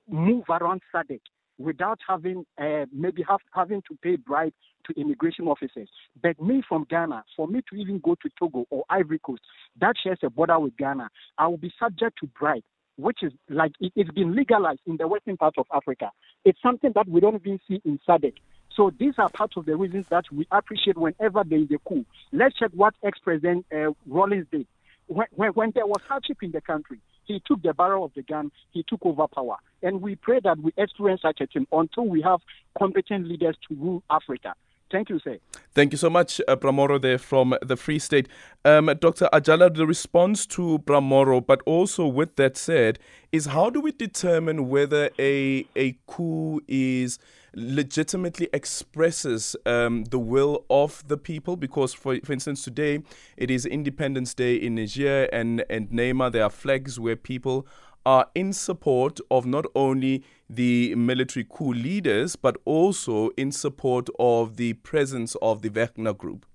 move 0.08 0.44
around 0.48 0.82
SADC 0.94 1.20
without 1.58 1.98
having 2.06 2.44
uh, 2.60 2.86
maybe 2.92 3.24
have, 3.28 3.40
having 3.52 3.82
to 3.88 3.96
pay 4.02 4.16
bribe 4.16 4.52
to 4.86 5.00
immigration 5.00 5.48
officers. 5.48 5.88
But 6.22 6.40
me 6.40 6.62
from 6.68 6.86
Ghana, 6.88 7.24
for 7.36 7.48
me 7.48 7.62
to 7.70 7.76
even 7.76 7.98
go 7.98 8.14
to 8.14 8.30
Togo 8.38 8.66
or 8.70 8.84
Ivory 8.90 9.18
Coast 9.18 9.42
that 9.80 9.94
shares 10.02 10.18
a 10.22 10.30
border 10.30 10.58
with 10.58 10.76
Ghana, 10.76 11.08
I 11.38 11.46
will 11.48 11.56
be 11.56 11.72
subject 11.78 12.18
to 12.20 12.26
bribe 12.26 12.62
which 12.96 13.22
is 13.22 13.32
like 13.48 13.72
it, 13.80 13.92
has 13.96 14.08
been 14.14 14.34
legalized 14.34 14.80
in 14.86 14.96
the 14.96 15.06
western 15.06 15.36
part 15.36 15.54
of 15.58 15.66
Africa. 15.72 16.10
It's 16.44 16.60
something 16.62 16.92
that 16.94 17.08
we 17.08 17.20
don't 17.20 17.36
even 17.36 17.60
see 17.68 17.80
in 17.84 18.00
SADC. 18.08 18.34
So 18.74 18.92
these 18.98 19.14
are 19.18 19.28
part 19.30 19.52
of 19.56 19.64
the 19.64 19.76
reasons 19.76 20.06
that 20.10 20.24
we 20.30 20.46
appreciate 20.50 20.98
whenever 20.98 21.42
there 21.44 21.58
is 21.58 21.70
a 21.70 21.78
coup. 21.88 22.04
Let's 22.32 22.56
check 22.56 22.70
what 22.74 22.94
ex-president 23.02 23.66
uh, 23.74 23.92
Rawlings 24.06 24.46
did. 24.50 24.66
When, 25.06 25.26
when, 25.30 25.50
when, 25.50 25.72
there 25.74 25.86
was 25.86 26.02
hardship 26.06 26.38
in 26.42 26.50
the 26.50 26.60
country, 26.60 27.00
he 27.26 27.42
took 27.46 27.62
the 27.62 27.74
barrel 27.74 28.04
of 28.04 28.12
the 28.14 28.22
gun, 28.22 28.50
he 28.70 28.84
took 28.88 29.04
over 29.04 29.26
power. 29.28 29.56
And 29.82 30.00
we 30.00 30.16
pray 30.16 30.40
that 30.44 30.58
we 30.58 30.72
experience 30.76 31.22
such 31.22 31.40
a 31.40 31.46
thing 31.46 31.66
until 31.72 32.06
we 32.06 32.22
have 32.22 32.40
competent 32.78 33.26
leaders 33.26 33.56
to 33.68 33.74
rule 33.74 34.02
Africa. 34.10 34.54
Thank 34.90 35.08
you, 35.10 35.18
sir. 35.18 35.38
Thank 35.74 35.92
you 35.92 35.98
so 35.98 36.08
much, 36.08 36.40
uh, 36.46 36.54
Bramoro, 36.54 37.00
there 37.00 37.18
from 37.18 37.56
the 37.60 37.76
Free 37.76 37.98
State. 37.98 38.28
Um, 38.64 38.86
Dr. 39.00 39.28
Ajala, 39.32 39.74
the 39.74 39.84
response 39.86 40.46
to 40.46 40.78
Bramoro, 40.78 41.44
but 41.44 41.60
also 41.66 42.06
with 42.06 42.36
that 42.36 42.56
said, 42.56 43.00
is 43.32 43.46
how 43.46 43.68
do 43.68 43.80
we 43.80 43.90
determine 43.90 44.68
whether 44.68 45.10
a, 45.18 45.66
a 45.74 45.98
coup 46.06 46.60
is 46.68 47.18
legitimately 47.56 48.48
expresses 48.52 49.56
um, 49.64 50.04
the 50.04 50.18
will 50.18 50.64
of 50.70 51.02
the 51.08 51.16
people? 51.16 51.56
Because, 51.56 51.94
for, 51.94 52.18
for 52.22 52.32
instance, 52.32 52.62
today 52.62 53.02
it 53.36 53.50
is 53.50 53.66
Independence 53.66 54.34
Day 54.34 54.54
in 54.54 54.76
Niger 54.76 55.24
and, 55.32 55.64
and 55.68 55.90
Niamey. 55.90 56.30
There 56.30 56.44
are 56.44 56.50
flags 56.50 57.00
where 57.00 57.16
people 57.16 57.66
are 58.04 58.28
in 58.36 58.52
support 58.52 59.18
of 59.32 59.46
not 59.46 59.64
only 59.74 60.22
the 60.48 60.94
military 60.94 61.44
coup 61.48 61.72
leaders, 61.72 62.36
but 62.36 62.56
also 62.64 63.30
in 63.30 63.50
support 63.50 64.08
of 64.20 64.56
the 64.56 64.74
presence 64.74 65.34
of 65.42 65.62
the 65.62 65.68
Wagner 65.70 66.12
group? 66.12 66.46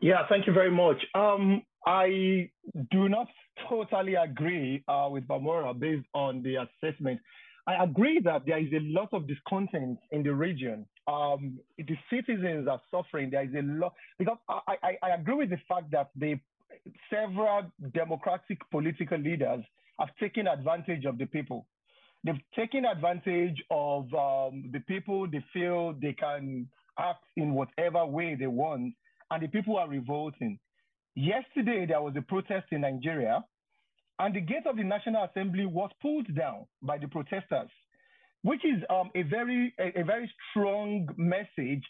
Yeah, 0.00 0.26
thank 0.28 0.46
you 0.46 0.52
very 0.52 0.70
much. 0.70 1.02
Um, 1.14 1.62
I 1.86 2.50
do 2.90 3.08
not 3.08 3.26
totally 3.68 4.14
agree 4.14 4.84
uh, 4.86 5.08
with 5.10 5.26
Bamora 5.26 5.78
based 5.78 6.06
on 6.14 6.42
the 6.42 6.56
assessment. 6.56 7.20
I 7.66 7.82
agree 7.82 8.20
that 8.24 8.44
there 8.46 8.58
is 8.58 8.72
a 8.72 8.80
lot 8.80 9.08
of 9.12 9.26
discontent 9.26 9.98
in 10.12 10.22
the 10.22 10.34
region. 10.34 10.86
Um, 11.06 11.58
the 11.78 11.96
citizens 12.10 12.68
are 12.68 12.80
suffering. 12.90 13.30
There 13.30 13.42
is 13.44 13.54
a 13.54 13.62
lot 13.62 13.94
because 14.18 14.36
I, 14.48 14.76
I, 14.82 14.98
I 15.02 15.14
agree 15.14 15.34
with 15.34 15.50
the 15.50 15.60
fact 15.66 15.90
that 15.92 16.10
the 16.14 16.38
several 17.10 17.70
democratic 17.94 18.58
political 18.70 19.18
leaders 19.18 19.64
have 19.98 20.08
taken 20.20 20.46
advantage 20.46 21.04
of 21.06 21.16
the 21.18 21.26
people. 21.26 21.66
They've 22.24 22.40
taken 22.56 22.84
advantage 22.84 23.62
of 23.70 24.12
um, 24.14 24.70
the 24.72 24.80
people 24.86 25.26
they 25.30 25.44
feel 25.52 25.94
they 26.00 26.14
can 26.14 26.68
act 26.98 27.24
in 27.36 27.54
whatever 27.54 28.04
way 28.06 28.34
they 28.34 28.46
want, 28.46 28.94
and 29.30 29.42
the 29.42 29.48
people 29.48 29.76
are 29.76 29.88
revolting. 29.88 30.58
Yesterday, 31.14 31.86
there 31.86 32.00
was 32.00 32.14
a 32.16 32.22
protest 32.22 32.66
in 32.72 32.80
Nigeria, 32.80 33.44
and 34.18 34.34
the 34.34 34.40
gate 34.40 34.66
of 34.66 34.76
the 34.76 34.84
National 34.84 35.24
Assembly 35.24 35.66
was 35.66 35.90
pulled 36.00 36.34
down 36.36 36.66
by 36.82 36.98
the 36.98 37.08
protesters, 37.08 37.70
which 38.42 38.64
is 38.64 38.82
um, 38.90 39.10
a 39.14 39.22
very 39.22 39.74
a, 39.78 40.00
a, 40.00 40.04
very 40.04 40.30
strong 40.50 41.08
message 41.16 41.84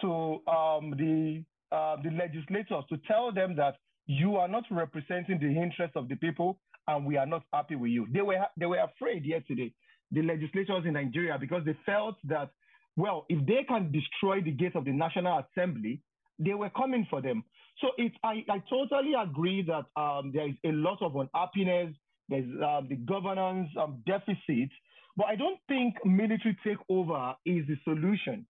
to 0.00 0.40
um, 0.46 0.94
the 0.96 1.44
uh, 1.70 1.96
the 2.02 2.10
legislators 2.10 2.84
to 2.88 2.96
tell 3.06 3.32
them 3.32 3.54
that 3.56 3.76
you 4.06 4.36
are 4.36 4.48
not 4.48 4.64
representing 4.70 5.38
the 5.38 5.46
interests 5.46 5.96
of 5.96 6.08
the 6.08 6.16
people 6.16 6.58
and 6.86 7.04
we 7.04 7.16
are 7.16 7.26
not 7.26 7.42
happy 7.52 7.76
with 7.76 7.90
you. 7.90 8.06
They 8.12 8.22
were 8.22 8.38
they 8.56 8.66
were 8.66 8.78
afraid 8.78 9.24
yesterday, 9.24 9.72
the 10.10 10.22
legislators 10.22 10.84
in 10.86 10.94
Nigeria, 10.94 11.36
because 11.38 11.64
they 11.64 11.76
felt 11.84 12.16
that, 12.24 12.50
well, 12.96 13.26
if 13.28 13.44
they 13.46 13.64
can 13.68 13.92
destroy 13.92 14.40
the 14.40 14.50
gates 14.50 14.74
of 14.74 14.86
the 14.86 14.92
National 14.92 15.44
Assembly, 15.44 16.00
they 16.38 16.54
were 16.54 16.70
coming 16.70 17.06
for 17.10 17.20
them. 17.20 17.44
So 17.80 17.88
it, 17.96 18.12
I, 18.24 18.44
I 18.50 18.62
totally 18.68 19.12
agree 19.20 19.62
that 19.66 20.00
um, 20.00 20.32
there 20.34 20.48
is 20.48 20.54
a 20.64 20.72
lot 20.72 20.98
of 21.00 21.14
unhappiness. 21.16 21.94
There's 22.28 22.48
um, 22.62 22.88
the 22.88 22.96
governance 22.96 23.70
um, 23.80 24.02
deficit, 24.06 24.70
but 25.16 25.26
I 25.26 25.36
don't 25.36 25.58
think 25.68 25.94
military 26.04 26.56
takeover 26.66 27.34
is 27.46 27.66
the 27.66 27.76
solution. 27.84 28.46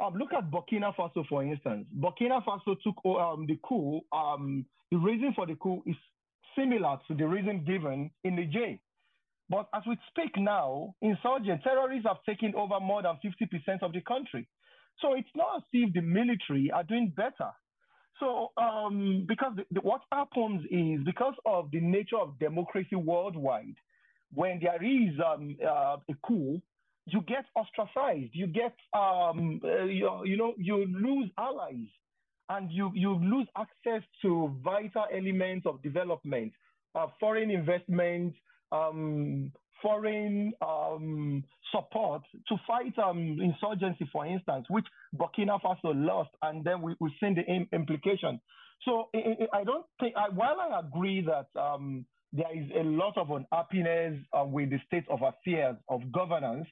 Um, 0.00 0.14
look 0.14 0.32
at 0.32 0.50
Burkina 0.50 0.94
Faso, 0.94 1.26
for 1.28 1.42
instance. 1.42 1.86
Burkina 1.98 2.44
Faso 2.44 2.76
took 2.84 3.04
um, 3.04 3.46
the 3.46 3.58
coup. 3.66 4.00
Um, 4.12 4.64
the 4.92 4.98
reason 4.98 5.32
for 5.34 5.46
the 5.46 5.56
coup 5.56 5.82
is 5.86 5.96
similar 6.56 6.98
to 7.08 7.14
the 7.14 7.26
reason 7.26 7.64
given 7.64 8.10
in 8.22 8.36
the 8.36 8.44
J. 8.44 8.80
But 9.50 9.68
as 9.74 9.82
we 9.86 9.96
speak 10.10 10.36
now, 10.36 10.94
insurgent 11.00 11.62
terrorists 11.64 12.06
have 12.06 12.22
taken 12.24 12.54
over 12.54 12.78
more 12.80 13.02
than 13.02 13.18
50% 13.24 13.82
of 13.82 13.92
the 13.92 14.02
country. 14.02 14.46
So 15.00 15.14
it's 15.14 15.28
not 15.34 15.58
as 15.58 15.62
if 15.72 15.92
the 15.92 16.00
military 16.00 16.70
are 16.72 16.82
doing 16.82 17.12
better. 17.16 17.50
So 18.20 18.50
um, 18.56 19.24
because 19.28 19.52
the, 19.56 19.64
the, 19.70 19.80
what 19.80 20.00
happens 20.10 20.64
is 20.70 21.00
because 21.04 21.34
of 21.46 21.70
the 21.70 21.80
nature 21.80 22.18
of 22.18 22.38
democracy 22.38 22.96
worldwide, 22.96 23.76
when 24.34 24.60
there 24.60 24.82
is 24.82 25.14
um, 25.24 25.56
uh, 25.64 25.96
a 26.08 26.14
coup, 26.26 26.60
you 27.06 27.22
get 27.22 27.44
ostracized, 27.56 28.30
you 28.34 28.46
get, 28.46 28.74
um, 28.92 29.60
uh, 29.64 29.84
you, 29.84 30.36
know, 30.36 30.54
you 30.58 30.84
lose 30.86 31.30
allies 31.38 31.88
and 32.50 32.70
you, 32.70 32.90
you 32.94 33.14
lose 33.14 33.46
access 33.56 34.02
to 34.22 34.54
vital 34.62 35.04
elements 35.12 35.66
of 35.66 35.82
development, 35.82 36.52
uh, 36.94 37.06
foreign 37.18 37.50
investment, 37.50 38.34
um, 38.72 39.50
foreign 39.82 40.52
um, 40.60 41.44
support 41.72 42.22
to 42.48 42.56
fight 42.66 42.98
um, 42.98 43.38
insurgency, 43.40 44.08
for 44.12 44.26
instance, 44.26 44.66
which 44.68 44.86
Burkina 45.14 45.60
Faso 45.60 45.92
lost, 45.94 46.30
and 46.42 46.64
then 46.64 46.82
we, 46.82 46.94
we've 47.00 47.12
seen 47.20 47.34
the 47.34 47.76
implication. 47.76 48.40
So 48.84 49.08
it, 49.12 49.40
it, 49.40 49.50
I 49.52 49.64
don't 49.64 49.84
think, 50.00 50.14
I, 50.16 50.28
while 50.28 50.56
I 50.60 50.80
agree 50.80 51.26
that 51.26 51.48
um, 51.60 52.04
there 52.32 52.54
is 52.54 52.70
a 52.78 52.82
lot 52.84 53.16
of 53.16 53.30
unhappiness 53.30 54.18
uh, 54.32 54.44
with 54.44 54.70
the 54.70 54.78
state 54.86 55.04
of 55.10 55.20
affairs 55.22 55.76
of 55.88 56.12
governance, 56.12 56.66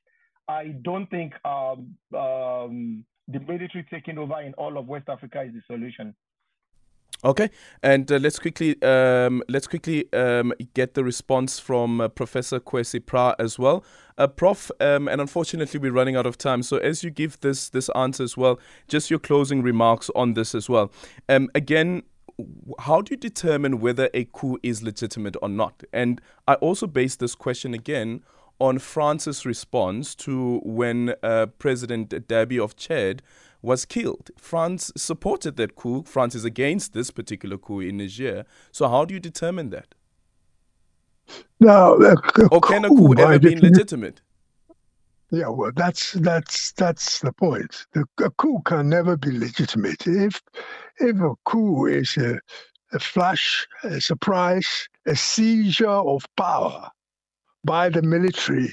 I 0.48 0.74
don't 0.82 1.06
think 1.10 1.32
um, 1.44 1.96
um, 2.16 3.04
the 3.28 3.40
military 3.40 3.84
taking 3.90 4.18
over 4.18 4.40
in 4.40 4.54
all 4.54 4.78
of 4.78 4.86
West 4.86 5.08
Africa 5.08 5.42
is 5.42 5.52
the 5.52 5.62
solution. 5.66 6.14
Okay, 7.26 7.50
and 7.82 8.10
uh, 8.12 8.18
let's 8.18 8.38
quickly 8.38 8.80
um, 8.82 9.42
let's 9.48 9.66
quickly 9.66 10.10
um, 10.12 10.52
get 10.74 10.94
the 10.94 11.02
response 11.02 11.58
from 11.58 12.00
uh, 12.00 12.06
Professor 12.06 12.60
Kwesi 12.60 13.04
Prah 13.04 13.34
as 13.40 13.58
well, 13.58 13.84
uh, 14.16 14.28
Prof. 14.28 14.70
Um, 14.78 15.08
and 15.08 15.20
unfortunately, 15.20 15.80
we're 15.80 15.90
running 15.90 16.14
out 16.14 16.24
of 16.24 16.38
time. 16.38 16.62
So 16.62 16.76
as 16.76 17.02
you 17.02 17.10
give 17.10 17.40
this 17.40 17.68
this 17.68 17.88
answer 17.96 18.22
as 18.22 18.36
well, 18.36 18.60
just 18.86 19.10
your 19.10 19.18
closing 19.18 19.60
remarks 19.60 20.08
on 20.14 20.34
this 20.34 20.54
as 20.54 20.68
well. 20.68 20.92
Um, 21.28 21.50
again, 21.56 22.04
how 22.78 23.00
do 23.00 23.14
you 23.14 23.16
determine 23.16 23.80
whether 23.80 24.08
a 24.14 24.26
coup 24.26 24.60
is 24.62 24.84
legitimate 24.84 25.36
or 25.42 25.48
not? 25.48 25.82
And 25.92 26.20
I 26.46 26.54
also 26.54 26.86
base 26.86 27.16
this 27.16 27.34
question 27.34 27.74
again 27.74 28.22
on 28.60 28.78
France's 28.78 29.44
response 29.44 30.14
to 30.14 30.60
when 30.64 31.14
uh, 31.24 31.46
President 31.58 32.10
Déby 32.10 32.62
of 32.62 32.76
Chad 32.76 33.20
was 33.62 33.84
killed. 33.84 34.30
France 34.38 34.92
supported 34.96 35.56
that 35.56 35.76
coup. 35.76 36.04
France 36.04 36.34
is 36.34 36.44
against 36.44 36.92
this 36.92 37.10
particular 37.10 37.58
coup 37.58 37.80
in 37.80 37.96
Niger. 37.98 38.44
So, 38.72 38.88
how 38.88 39.04
do 39.04 39.14
you 39.14 39.20
determine 39.20 39.70
that? 39.70 39.94
Now, 41.58 41.94
or 42.50 42.60
can 42.60 42.84
a 42.84 42.88
coup 42.88 43.14
ever 43.18 43.38
be 43.38 43.56
legitimate? 43.56 44.20
Yeah, 45.30 45.48
well, 45.48 45.72
that's 45.74 46.12
that's 46.12 46.72
that's 46.72 47.20
the 47.20 47.32
point. 47.32 47.86
The, 47.94 48.04
a 48.24 48.30
coup 48.30 48.60
can 48.64 48.88
never 48.88 49.16
be 49.16 49.36
legitimate 49.36 50.06
if 50.06 50.40
if 50.98 51.16
a 51.20 51.34
coup 51.44 51.86
is 51.86 52.16
a, 52.16 52.38
a 52.92 52.98
flash, 53.00 53.66
a 53.82 54.00
surprise, 54.00 54.88
a 55.06 55.16
seizure 55.16 55.88
of 55.88 56.24
power 56.36 56.88
by 57.64 57.88
the 57.88 58.02
military 58.02 58.72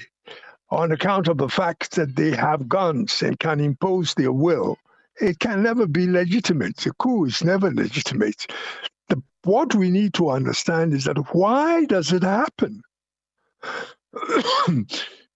on 0.74 0.92
account 0.92 1.28
of 1.28 1.38
the 1.38 1.50
fact 1.50 1.92
that 1.92 2.16
they 2.16 2.32
have 2.32 2.68
guns 2.68 3.22
and 3.22 3.40
can 3.40 3.60
impose 3.60 4.16
their 4.16 4.32
will, 4.32 4.78
it 5.22 5.40
can 5.40 5.62
never 5.62 5.86
be 5.86 6.08
legitimate. 6.08 6.86
A 6.88 6.94
coup 6.94 7.26
is 7.26 7.44
never 7.44 7.72
legitimate. 7.72 8.48
The, 9.10 9.22
what 9.44 9.76
we 9.76 9.92
need 9.92 10.16
to 10.16 10.32
understand 10.32 10.94
is 10.94 11.04
that 11.04 11.18
why 11.34 11.86
does 11.86 12.12
it 12.12 12.24
happen? 12.24 12.82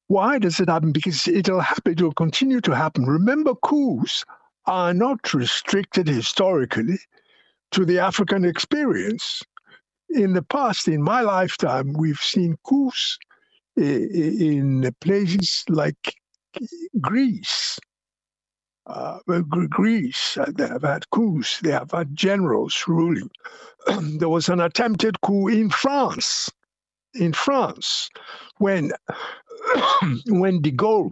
why 0.07 0.39
does 0.39 0.59
it 0.59 0.69
happen? 0.69 0.91
Because 0.91 1.27
it'll 1.27 1.61
happen, 1.61 1.93
it'll 1.93 2.13
continue 2.13 2.59
to 2.61 2.75
happen. 2.75 3.05
Remember, 3.05 3.53
coups 3.63 4.25
are 4.65 4.93
not 4.93 5.33
restricted 5.33 6.07
historically 6.07 6.97
to 7.71 7.85
the 7.85 7.99
African 7.99 8.43
experience. 8.43 9.43
In 10.09 10.33
the 10.33 10.41
past, 10.41 10.87
in 10.87 11.03
my 11.03 11.21
lifetime, 11.21 11.93
we've 11.93 12.19
seen 12.19 12.57
coups 12.63 13.19
in 13.77 14.93
places 15.01 15.63
like 15.69 16.15
Greece. 16.99 17.79
Uh, 18.85 19.19
Greece, 19.69 20.37
uh, 20.37 20.49
they 20.55 20.65
have 20.67 20.83
had 20.83 21.09
coups, 21.09 21.59
they 21.59 21.71
have 21.71 21.91
had 21.91 22.15
generals 22.15 22.85
ruling. 22.87 23.29
there 24.17 24.29
was 24.29 24.47
an 24.47 24.61
attempted 24.61 25.19
coup 25.21 25.49
in 25.49 25.69
France, 25.69 26.49
in 27.13 27.33
France, 27.33 28.09
when 28.59 28.91
when 30.27 30.61
de 30.61 30.71
Gaulle 30.71 31.11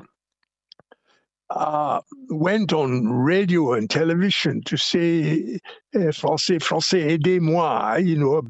uh, 1.50 2.00
went 2.30 2.74
on 2.74 3.08
radio 3.12 3.74
and 3.74 3.90
television 3.90 4.62
to 4.64 4.78
say, 4.78 5.60
eh, 5.94 6.12
Français, 6.12 6.60
Français, 6.60 7.18
aidez-moi, 7.18 7.98
you 7.98 8.18
know, 8.18 8.42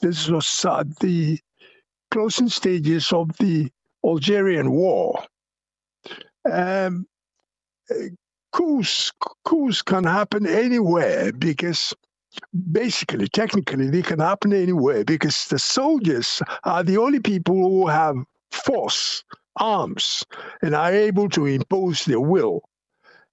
this 0.00 0.28
was 0.28 0.64
uh, 0.64 0.84
the 1.00 1.38
closing 2.14 2.48
stages 2.48 3.12
of 3.12 3.36
the 3.38 3.68
Algerian 4.04 4.70
War. 4.70 5.20
Um, 6.48 7.06
coups, 8.52 9.10
coups 9.44 9.82
can 9.82 10.04
happen 10.04 10.46
anywhere 10.46 11.32
because 11.32 11.92
basically, 12.70 13.26
technically, 13.26 13.90
they 13.90 14.02
can 14.02 14.20
happen 14.20 14.52
anywhere 14.52 15.04
because 15.04 15.46
the 15.46 15.58
soldiers 15.58 16.40
are 16.62 16.84
the 16.84 16.98
only 16.98 17.18
people 17.18 17.56
who 17.56 17.88
have 17.88 18.14
force, 18.52 19.24
arms, 19.56 20.22
and 20.62 20.72
are 20.72 20.92
able 20.92 21.28
to 21.30 21.46
impose 21.46 22.04
their 22.04 22.20
will. 22.20 22.60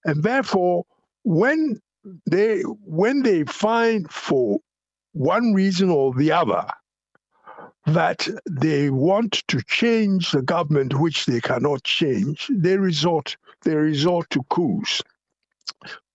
And 0.06 0.24
therefore, 0.24 0.86
when 1.24 1.80
they 2.26 2.62
when 2.84 3.22
they 3.22 3.44
find 3.44 4.12
for 4.12 4.58
one 5.14 5.54
reason 5.54 5.92
or 5.92 6.16
the 6.16 6.32
other 6.32 6.66
that 7.86 8.28
they 8.50 8.90
want 8.90 9.44
to 9.48 9.62
change 9.64 10.32
the 10.32 10.42
government 10.42 11.00
which 11.00 11.26
they 11.26 11.42
cannot 11.42 11.84
change, 11.84 12.50
they 12.50 12.78
resort 12.78 13.38
they 13.64 13.76
resort 13.76 14.30
to 14.32 14.44
coups. 14.50 15.02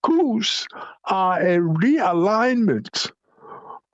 Coups 0.03 0.67
are 1.05 1.39
a 1.39 1.57
realignment 1.57 3.11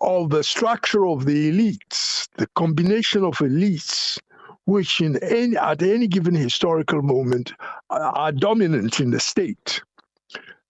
of 0.02 0.30
the 0.30 0.44
structure 0.44 1.08
of 1.08 1.26
the 1.26 1.52
elites, 1.52 2.28
the 2.38 2.48
combination 2.56 3.24
of 3.24 3.38
elites, 3.38 4.20
which 4.66 5.02
in 5.02 5.18
any 5.24 5.58
at 5.58 5.82
any 5.82 6.08
given 6.08 6.36
historical 6.36 7.02
moment 7.02 7.54
are 7.90 8.32
dominant 8.32 9.00
in 9.00 9.12
the 9.12 9.20
state. 9.20 9.82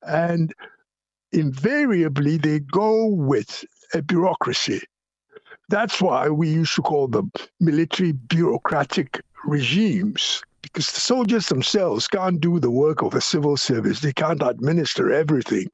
And 0.05 0.53
invariably 1.31 2.37
they 2.37 2.59
go 2.59 3.07
with 3.07 3.65
a 3.93 4.01
bureaucracy 4.01 4.81
that's 5.73 5.99
why 5.99 6.29
we 6.29 6.47
used 6.47 6.75
to 6.75 6.83
call 6.83 7.07
them 7.07 7.31
military 7.59 8.11
bureaucratic 8.11 9.19
regimes, 9.43 10.43
because 10.61 10.91
the 10.91 10.99
soldiers 10.99 11.47
themselves 11.47 12.07
can't 12.07 12.39
do 12.39 12.59
the 12.59 12.69
work 12.69 13.01
of 13.01 13.15
a 13.15 13.21
civil 13.21 13.57
service. 13.57 14.01
They 14.01 14.13
can't 14.13 14.43
administer 14.43 15.11
everything. 15.11 15.67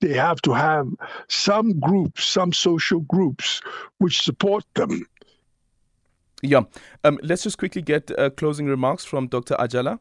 They 0.00 0.12
have 0.12 0.40
to 0.42 0.52
have 0.52 0.86
some 1.26 1.80
groups, 1.80 2.24
some 2.24 2.52
social 2.52 3.00
groups, 3.00 3.60
which 3.98 4.22
support 4.22 4.64
them. 4.74 5.04
Yeah. 6.40 6.62
Um, 7.02 7.18
let's 7.24 7.42
just 7.42 7.58
quickly 7.58 7.82
get 7.82 8.16
uh, 8.16 8.30
closing 8.30 8.66
remarks 8.66 9.04
from 9.04 9.26
Dr. 9.26 9.56
Ajala. 9.56 9.98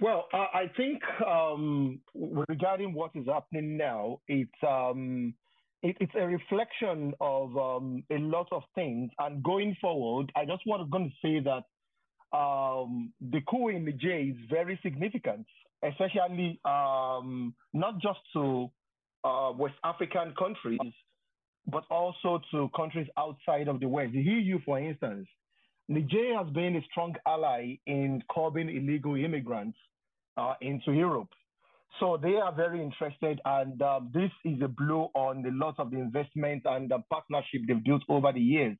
Well, 0.00 0.28
uh, 0.32 0.46
I 0.54 0.70
think 0.74 1.02
um, 1.26 2.00
regarding 2.48 2.94
what 2.94 3.10
is 3.14 3.26
happening 3.26 3.76
now, 3.76 4.20
it's 4.26 4.62
um, 4.66 5.34
it, 5.82 5.96
it's 6.00 6.12
a 6.18 6.26
reflection 6.26 7.14
of 7.20 7.56
um, 7.56 8.02
a 8.10 8.18
lot 8.18 8.48
of 8.52 8.62
things. 8.74 9.10
And 9.18 9.42
going 9.42 9.76
forward, 9.80 10.32
I 10.36 10.44
just 10.44 10.62
want 10.66 10.90
to, 10.90 11.08
say 11.22 11.40
that 11.40 12.36
um, 12.36 13.12
the 13.20 13.40
coup 13.48 13.68
in 13.68 13.84
Niger 13.84 14.18
is 14.18 14.36
very 14.50 14.78
significant, 14.82 15.46
especially 15.82 16.60
um, 16.64 17.54
not 17.72 18.00
just 18.00 18.18
to 18.34 18.70
uh, 19.24 19.52
West 19.56 19.74
African 19.84 20.34
countries, 20.38 20.80
but 21.66 21.84
also 21.90 22.40
to 22.52 22.68
countries 22.76 23.06
outside 23.18 23.68
of 23.68 23.80
the 23.80 23.88
West. 23.88 24.12
The 24.12 24.20
EU, 24.20 24.58
for 24.64 24.78
instance, 24.78 25.26
Niger 25.88 26.36
has 26.36 26.52
been 26.52 26.76
a 26.76 26.82
strong 26.90 27.14
ally 27.26 27.76
in 27.86 28.22
curbing 28.30 28.68
illegal 28.68 29.14
immigrants 29.14 29.78
uh, 30.36 30.54
into 30.60 30.92
Europe. 30.92 31.28
So 32.00 32.18
they 32.22 32.34
are 32.36 32.52
very 32.52 32.82
interested, 32.82 33.40
and 33.44 33.80
um, 33.80 34.10
this 34.12 34.30
is 34.44 34.60
a 34.62 34.68
blow 34.68 35.10
on 35.14 35.42
the 35.42 35.50
lot 35.50 35.76
of 35.78 35.90
the 35.90 35.98
investment 35.98 36.62
and 36.66 36.90
the 36.90 36.98
partnership 37.10 37.62
they've 37.66 37.82
built 37.82 38.02
over 38.08 38.32
the 38.32 38.40
years. 38.40 38.76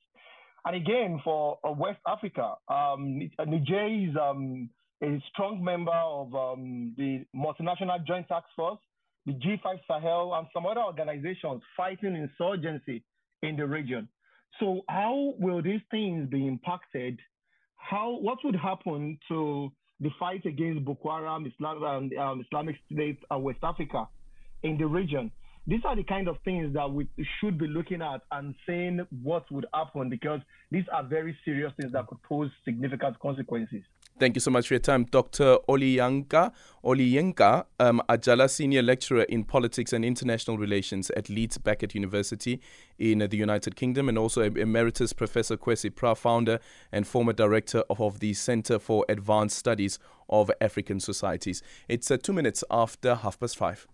And 0.67 0.77
again, 0.77 1.21
for 1.25 1.59
uh, 1.67 1.71
West 1.71 2.01
Africa, 2.07 2.55
um, 2.69 3.21
Niger 3.39 3.87
is 3.87 4.17
um, 4.21 4.69
a 5.03 5.23
strong 5.33 5.63
member 5.63 5.93
of 5.93 6.35
um, 6.35 6.95
the 6.99 7.25
multinational 7.35 8.05
joint 8.07 8.29
task 8.29 8.47
force, 8.55 8.81
the 9.25 9.33
G5 9.33 9.79
Sahel, 9.89 10.35
and 10.35 10.47
some 10.53 10.67
other 10.67 10.83
organizations 10.83 11.63
fighting 11.77 12.17
insurgency 12.17 13.05
in 13.43 13.57
the 13.57 13.67
region. 13.67 14.09
So, 14.61 14.83
how 14.89 15.35
will 15.39 15.63
these 15.63 15.83
things 15.91 16.29
be 16.29 16.47
impacted? 16.47 17.21
How 17.77 18.19
what 18.21 18.39
would 18.45 18.57
happen 18.57 19.19
to 19.29 19.71
the 20.01 20.11
fight 20.19 20.45
against 20.45 20.85
Boko 20.85 21.11
Haram, 21.11 21.47
Islam, 21.47 22.11
um, 22.19 22.45
Islamic 22.47 22.77
State, 22.93 23.19
and 23.31 23.43
West 23.43 23.59
Africa 23.63 24.09
in 24.63 24.77
the 24.79 24.87
region. 24.87 25.31
These 25.67 25.81
are 25.85 25.97
the 25.97 26.05
kind 26.05 26.29
of 26.29 26.37
things 26.45 26.75
that 26.75 26.89
we 26.91 27.09
should 27.41 27.59
be 27.59 27.67
looking 27.67 28.01
at 28.01 28.21
and 28.31 28.55
saying 28.69 29.01
what 29.23 29.51
would 29.51 29.67
happen 29.75 30.09
because 30.09 30.41
these 30.71 30.85
are 30.93 31.03
very 31.03 31.37
serious 31.45 31.73
things 31.79 31.93
that 31.93 32.07
could 32.07 32.23
pose 32.23 32.51
significant 32.65 33.19
consequences. 33.19 33.83
Thank 34.19 34.35
you 34.35 34.41
so 34.41 34.51
much 34.51 34.69
for 34.69 34.75
your 34.75 34.81
time, 34.81 35.05
Dr. 35.05 35.59
Oliyanka 35.69 36.51
Oliyenka, 36.87 37.67
um, 37.81 38.01
Ajala 38.09 38.49
Senior 38.49 38.81
Lecturer 38.81 39.25
in 39.25 39.43
Politics 39.45 39.93
and 39.93 40.05
International 40.05 40.57
Relations 40.57 41.11
at 41.11 41.29
Leeds 41.29 41.59
Beckett 41.59 41.95
University 41.95 42.61
in 42.99 43.21
uh, 43.21 43.27
the 43.27 43.37
United 43.37 43.75
Kingdom, 43.75 44.09
and 44.09 44.17
also 44.17 44.43
Emeritus 44.43 45.13
Professor 45.13 45.57
Kwesi 45.57 45.95
Prah, 45.95 46.15
founder 46.15 46.61
and 46.93 47.07
former 47.07 47.33
director 47.33 47.83
of, 47.91 48.01
of 48.01 48.21
the 48.21 48.33
Center 48.35 48.79
for 48.79 49.05
Advanced 49.09 49.59
Studies 49.59 49.99
of 50.31 50.51
African 50.61 51.01
Societies. 51.01 51.61
It's 51.89 52.11
uh, 52.11 52.17
two 52.17 52.33
minutes 52.33 52.63
after 52.71 53.17
half 53.17 53.41
past 53.41 53.57
five. 53.57 53.87